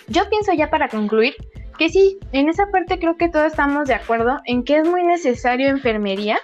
Yo 0.06 0.28
pienso 0.28 0.52
ya 0.52 0.70
para 0.70 0.88
concluir 0.88 1.34
que 1.78 1.88
sí, 1.88 2.18
en 2.32 2.48
esa 2.48 2.66
parte 2.70 2.98
creo 2.98 3.16
que 3.16 3.28
todos 3.28 3.46
estamos 3.46 3.88
de 3.88 3.94
acuerdo 3.94 4.38
en 4.44 4.64
que 4.64 4.78
es 4.78 4.88
muy 4.88 5.02
necesario 5.02 5.68
enfermería 5.68 6.38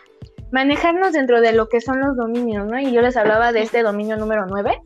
manejarnos 0.51 1.13
dentro 1.13 1.41
de 1.41 1.53
lo 1.53 1.69
que 1.69 1.81
son 1.81 2.01
los 2.01 2.17
dominios, 2.17 2.67
¿no? 2.67 2.79
Y 2.81 2.93
yo 2.93 3.03
les 3.03 3.17
hablaba 3.17 3.53
de 3.53 3.63
este 3.63 3.83
dominio 3.83 4.17
número 4.17 4.47
9, 4.49 4.81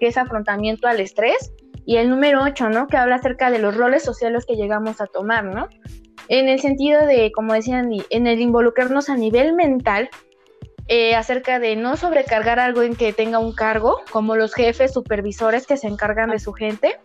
que 0.00 0.06
es 0.06 0.16
afrontamiento 0.16 0.88
al 0.88 1.00
estrés, 1.00 1.52
y 1.84 1.96
el 1.96 2.10
número 2.10 2.42
8, 2.42 2.70
¿no? 2.70 2.86
Que 2.86 2.96
habla 2.96 3.16
acerca 3.16 3.50
de 3.50 3.58
los 3.58 3.76
roles 3.76 4.02
sociales 4.02 4.44
que 4.46 4.56
llegamos 4.56 5.00
a 5.00 5.06
tomar, 5.06 5.44
¿no? 5.44 5.68
En 6.28 6.48
el 6.48 6.60
sentido 6.60 7.04
de, 7.06 7.32
como 7.32 7.52
decían, 7.52 7.90
en 8.10 8.26
el 8.26 8.40
involucrarnos 8.40 9.08
a 9.08 9.16
nivel 9.16 9.54
mental, 9.54 10.08
eh, 10.88 11.14
acerca 11.14 11.58
de 11.58 11.76
no 11.76 11.96
sobrecargar 11.96 12.58
algo 12.58 12.82
en 12.82 12.94
que 12.94 13.12
tenga 13.12 13.38
un 13.38 13.54
cargo, 13.54 14.00
como 14.10 14.36
los 14.36 14.54
jefes 14.54 14.92
supervisores 14.92 15.66
que 15.66 15.76
se 15.76 15.88
encargan 15.88 16.30
de 16.30 16.38
su 16.38 16.52
gente, 16.52 16.98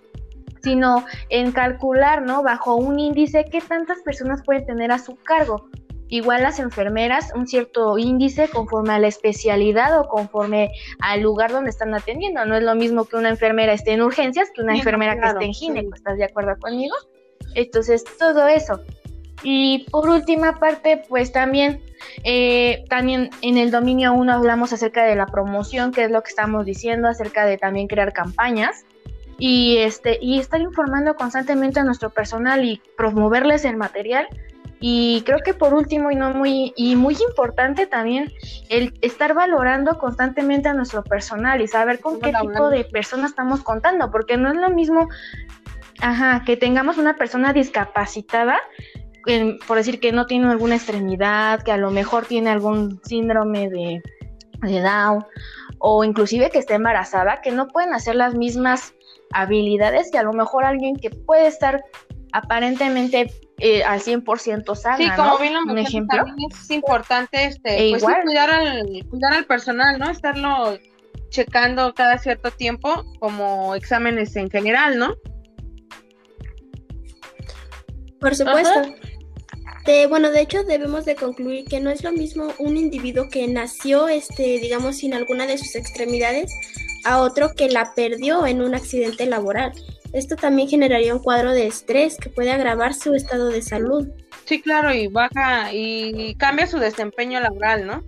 sino 0.61 1.05
en 1.29 1.51
calcular, 1.51 2.21
¿no? 2.21 2.43
Bajo 2.43 2.75
un 2.75 2.99
índice 2.99 3.45
qué 3.45 3.61
tantas 3.61 4.01
personas 4.01 4.43
pueden 4.43 4.65
tener 4.65 4.91
a 4.91 4.99
su 4.99 5.15
cargo 5.15 5.69
igual 6.09 6.43
las 6.43 6.59
enfermeras 6.59 7.31
un 7.35 7.47
cierto 7.47 7.97
índice 7.97 8.47
conforme 8.49 8.93
a 8.93 8.99
la 8.99 9.07
especialidad 9.07 9.99
o 9.99 10.07
conforme 10.07 10.71
al 10.99 11.21
lugar 11.21 11.51
donde 11.51 11.69
están 11.69 11.93
atendiendo. 11.93 12.45
No 12.45 12.55
es 12.55 12.63
lo 12.63 12.75
mismo 12.75 13.05
que 13.05 13.17
una 13.17 13.29
enfermera 13.29 13.73
esté 13.73 13.93
en 13.93 14.01
urgencias 14.01 14.49
que 14.53 14.61
una 14.61 14.75
enfermera 14.75 15.19
que 15.19 15.27
esté 15.27 15.45
en 15.45 15.53
gineco. 15.53 15.95
¿Estás 15.95 16.17
de 16.17 16.25
acuerdo 16.25 16.57
conmigo? 16.59 16.95
Entonces, 17.55 18.03
todo 18.17 18.47
eso. 18.47 18.81
Y 19.43 19.85
por 19.91 20.09
última 20.09 20.59
parte, 20.59 21.03
pues 21.07 21.31
también, 21.31 21.81
eh, 22.23 22.85
también 22.89 23.29
en 23.41 23.57
el 23.57 23.71
dominio 23.71 24.13
1 24.13 24.33
hablamos 24.33 24.73
acerca 24.73 25.03
de 25.05 25.15
la 25.15 25.27
promoción, 25.27 25.91
que 25.91 26.05
es 26.05 26.11
lo 26.11 26.21
que 26.23 26.29
estamos 26.29 26.65
diciendo, 26.65 27.07
acerca 27.07 27.45
de 27.45 27.57
también 27.57 27.87
crear 27.87 28.13
campañas 28.13 28.85
y, 29.37 29.77
este, 29.77 30.17
y 30.21 30.39
estar 30.39 30.59
informando 30.59 31.15
constantemente 31.15 31.79
a 31.79 31.83
nuestro 31.83 32.09
personal 32.09 32.65
y 32.65 32.81
promoverles 32.97 33.65
el 33.65 33.77
material 33.77 34.27
y 34.79 35.23
creo 35.25 35.39
que 35.43 35.53
por 35.53 35.73
último 35.73 36.11
y 36.11 36.15
no 36.15 36.31
muy 36.31 36.73
y 36.75 36.95
muy 36.95 37.15
importante 37.29 37.87
también 37.87 38.31
el 38.69 38.93
estar 39.01 39.33
valorando 39.33 39.97
constantemente 39.97 40.69
a 40.69 40.73
nuestro 40.73 41.03
personal 41.03 41.61
y 41.61 41.67
saber 41.67 41.99
con 41.99 42.19
qué 42.19 42.31
tipo 42.39 42.69
de 42.69 42.83
personas 42.83 43.31
estamos 43.31 43.63
contando, 43.63 44.11
porque 44.11 44.37
no 44.37 44.49
es 44.49 44.55
lo 44.55 44.69
mismo 44.69 45.07
ajá, 45.99 46.43
que 46.45 46.57
tengamos 46.57 46.97
una 46.97 47.15
persona 47.15 47.53
discapacitada 47.53 48.59
por 49.67 49.77
decir 49.77 49.99
que 49.99 50.13
no 50.13 50.25
tiene 50.25 50.49
alguna 50.49 50.75
extremidad, 50.75 51.61
que 51.61 51.73
a 51.73 51.77
lo 51.77 51.91
mejor 51.91 52.25
tiene 52.25 52.49
algún 52.49 53.01
síndrome 53.03 53.69
de, 53.69 54.01
de 54.61 54.81
Down 54.81 55.25
o 55.79 56.03
inclusive 56.03 56.49
que 56.49 56.59
esté 56.59 56.75
embarazada, 56.75 57.41
que 57.41 57.51
no 57.51 57.67
pueden 57.67 57.93
hacer 57.93 58.15
las 58.15 58.35
mismas 58.35 58.93
habilidades 59.33 60.11
que 60.11 60.17
a 60.17 60.23
lo 60.23 60.31
mejor 60.31 60.63
alguien 60.63 60.95
que 60.95 61.09
puede 61.09 61.47
estar 61.47 61.83
aparentemente 62.31 63.29
eh, 63.59 63.83
al 63.83 64.01
100% 64.01 64.75
sana, 64.75 64.97
Sí, 64.97 65.09
como 65.15 65.39
bien 65.39 65.53
lo 65.53 65.61
Un 65.61 65.77
ejemplo. 65.79 66.23
es 66.51 66.69
importante 66.69 67.45
este, 67.45 67.89
pues 67.89 68.03
cuidar, 68.03 68.51
al, 68.51 69.05
cuidar 69.09 69.33
al 69.33 69.45
personal, 69.45 69.97
¿no? 69.97 70.09
Estarlo 70.09 70.77
checando 71.29 71.93
cada 71.93 72.19
cierto 72.19 72.51
tiempo 72.51 73.03
como 73.19 73.73
exámenes 73.73 74.35
en 74.35 74.49
general, 74.49 74.99
¿no? 74.99 75.15
Por 78.19 78.35
supuesto. 78.35 78.95
bueno, 80.09 80.29
de 80.31 80.41
hecho 80.41 80.63
debemos 80.63 81.05
de 81.05 81.15
concluir 81.15 81.65
que 81.65 81.79
no 81.79 81.89
es 81.89 82.03
lo 82.03 82.11
mismo 82.11 82.53
un 82.59 82.77
individuo 82.77 83.27
que 83.29 83.47
nació, 83.47 84.07
este, 84.07 84.59
digamos, 84.59 84.97
sin 84.97 85.13
alguna 85.13 85.47
de 85.47 85.57
sus 85.57 85.75
extremidades 85.75 86.51
a 87.07 87.21
otro 87.21 87.53
que 87.55 87.69
la 87.69 87.93
perdió 87.95 88.45
en 88.45 88.61
un 88.61 88.75
accidente 88.75 89.25
laboral. 89.25 89.71
Esto 90.11 90.35
también 90.35 90.67
generaría 90.67 91.13
un 91.13 91.23
cuadro 91.23 91.53
de 91.53 91.65
estrés 91.65 92.17
que 92.17 92.29
puede 92.29 92.51
agravar 92.51 92.93
su 92.93 93.13
estado 93.13 93.47
de 93.47 93.61
salud. 93.61 94.07
Sí, 94.45 94.61
claro, 94.61 94.93
y 94.93 95.07
baja 95.07 95.73
y 95.73 96.35
cambia 96.35 96.67
su 96.67 96.79
desempeño 96.79 97.39
laboral, 97.39 97.87
¿no? 97.87 98.03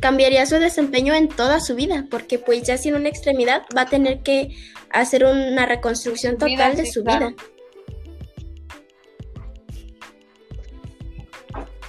Cambiaría 0.00 0.44
su 0.44 0.56
desempeño 0.56 1.14
en 1.14 1.28
toda 1.28 1.60
su 1.60 1.74
vida, 1.74 2.06
porque 2.10 2.38
pues 2.38 2.62
ya 2.62 2.76
sin 2.76 2.94
una 2.94 3.08
extremidad 3.08 3.62
va 3.76 3.82
a 3.82 3.86
tener 3.86 4.22
que 4.22 4.54
hacer 4.90 5.24
una 5.24 5.66
reconstrucción 5.66 6.36
total 6.36 6.76
de 6.76 6.86
su 6.86 7.02
vida. 7.02 7.34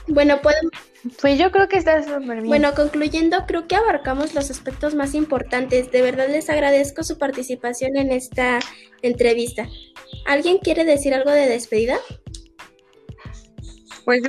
Bueno, 0.08 0.41
podemos 0.41 0.71
pues 1.20 1.40
yo 1.40 1.52
creo 1.52 1.68
que 1.68 1.78
está 1.78 2.04
súper 2.04 2.38
bien. 2.38 2.48
Bueno, 2.48 2.74
concluyendo, 2.76 3.46
creo 3.48 3.68
que 3.68 3.76
abarcamos 3.76 4.34
los 4.36 4.52
aspectos 4.52 4.94
más 4.94 5.16
importantes. 5.16 5.92
De 5.92 6.02
verdad 6.02 6.28
les 6.30 6.50
agradezco 6.50 7.04
su 7.04 7.18
participación 7.18 7.98
en 7.98 8.12
esta 8.12 8.60
entrevista. 9.02 9.68
¿Alguien 10.26 10.60
quiere 10.60 10.86
decir 10.86 11.14
algo 11.14 11.32
de 11.32 11.48
despedida? 11.48 11.98
Pues, 14.06 14.22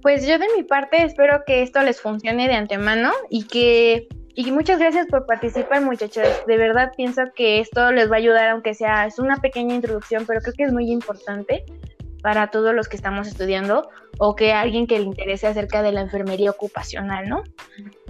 pues 0.00 0.26
yo 0.26 0.38
de 0.38 0.46
mi 0.56 0.62
parte 0.62 1.02
espero 1.02 1.42
que 1.46 1.62
esto 1.62 1.82
les 1.82 2.00
funcione 2.00 2.48
de 2.48 2.54
antemano 2.54 3.12
y 3.28 3.44
que 3.44 4.08
y 4.38 4.50
muchas 4.52 4.78
gracias 4.78 5.06
por 5.06 5.24
participar, 5.24 5.80
muchachos. 5.80 6.28
De 6.46 6.58
verdad 6.58 6.92
pienso 6.94 7.22
que 7.34 7.58
esto 7.58 7.90
les 7.90 8.10
va 8.10 8.16
a 8.16 8.18
ayudar, 8.18 8.48
aunque 8.50 8.74
sea 8.74 9.06
es 9.06 9.18
una 9.18 9.36
pequeña 9.36 9.74
introducción, 9.74 10.26
pero 10.26 10.40
creo 10.40 10.54
que 10.54 10.64
es 10.64 10.72
muy 10.72 10.90
importante 10.90 11.64
para 12.26 12.48
todos 12.48 12.74
los 12.74 12.88
que 12.88 12.96
estamos 12.96 13.28
estudiando 13.28 13.88
o 14.18 14.34
que 14.34 14.52
alguien 14.52 14.88
que 14.88 14.98
le 14.98 15.04
interese 15.04 15.46
acerca 15.46 15.80
de 15.82 15.92
la 15.92 16.00
enfermería 16.00 16.50
ocupacional, 16.50 17.28
¿no? 17.28 17.44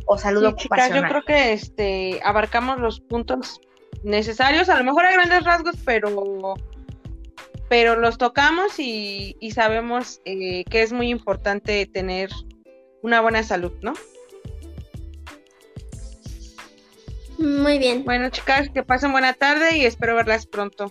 O 0.07 0.17
salud 0.17 0.41
sí, 0.41 0.47
ocupacional. 0.47 1.03
Yo 1.03 1.09
creo 1.11 1.23
que 1.27 1.53
este 1.53 2.21
abarcamos 2.25 2.81
los 2.81 2.99
puntos 2.99 3.61
necesarios, 4.05 4.71
a 4.71 4.79
lo 4.79 4.85
mejor 4.85 5.05
hay 5.05 5.17
grandes 5.17 5.45
rasgos, 5.45 5.75
pero 5.85 6.55
pero 7.69 7.97
los 7.97 8.17
tocamos 8.17 8.79
y, 8.79 9.37
sabemos 9.55 10.23
eh, 10.25 10.65
que 10.65 10.81
es 10.81 10.95
muy 10.95 11.11
importante 11.11 11.85
tener 11.85 12.31
una 13.03 13.21
buena 13.21 13.43
salud, 13.43 13.73
¿no? 13.83 13.93
Muy 17.37 17.77
bien. 17.79 18.03
Bueno, 18.07 18.31
chicas, 18.31 18.71
que 18.71 18.83
pasen 18.83 19.13
buena 19.13 19.35
tarde 19.35 19.77
y 19.77 19.85
espero 19.85 20.17
verlas 20.17 20.47
pronto. 20.47 20.91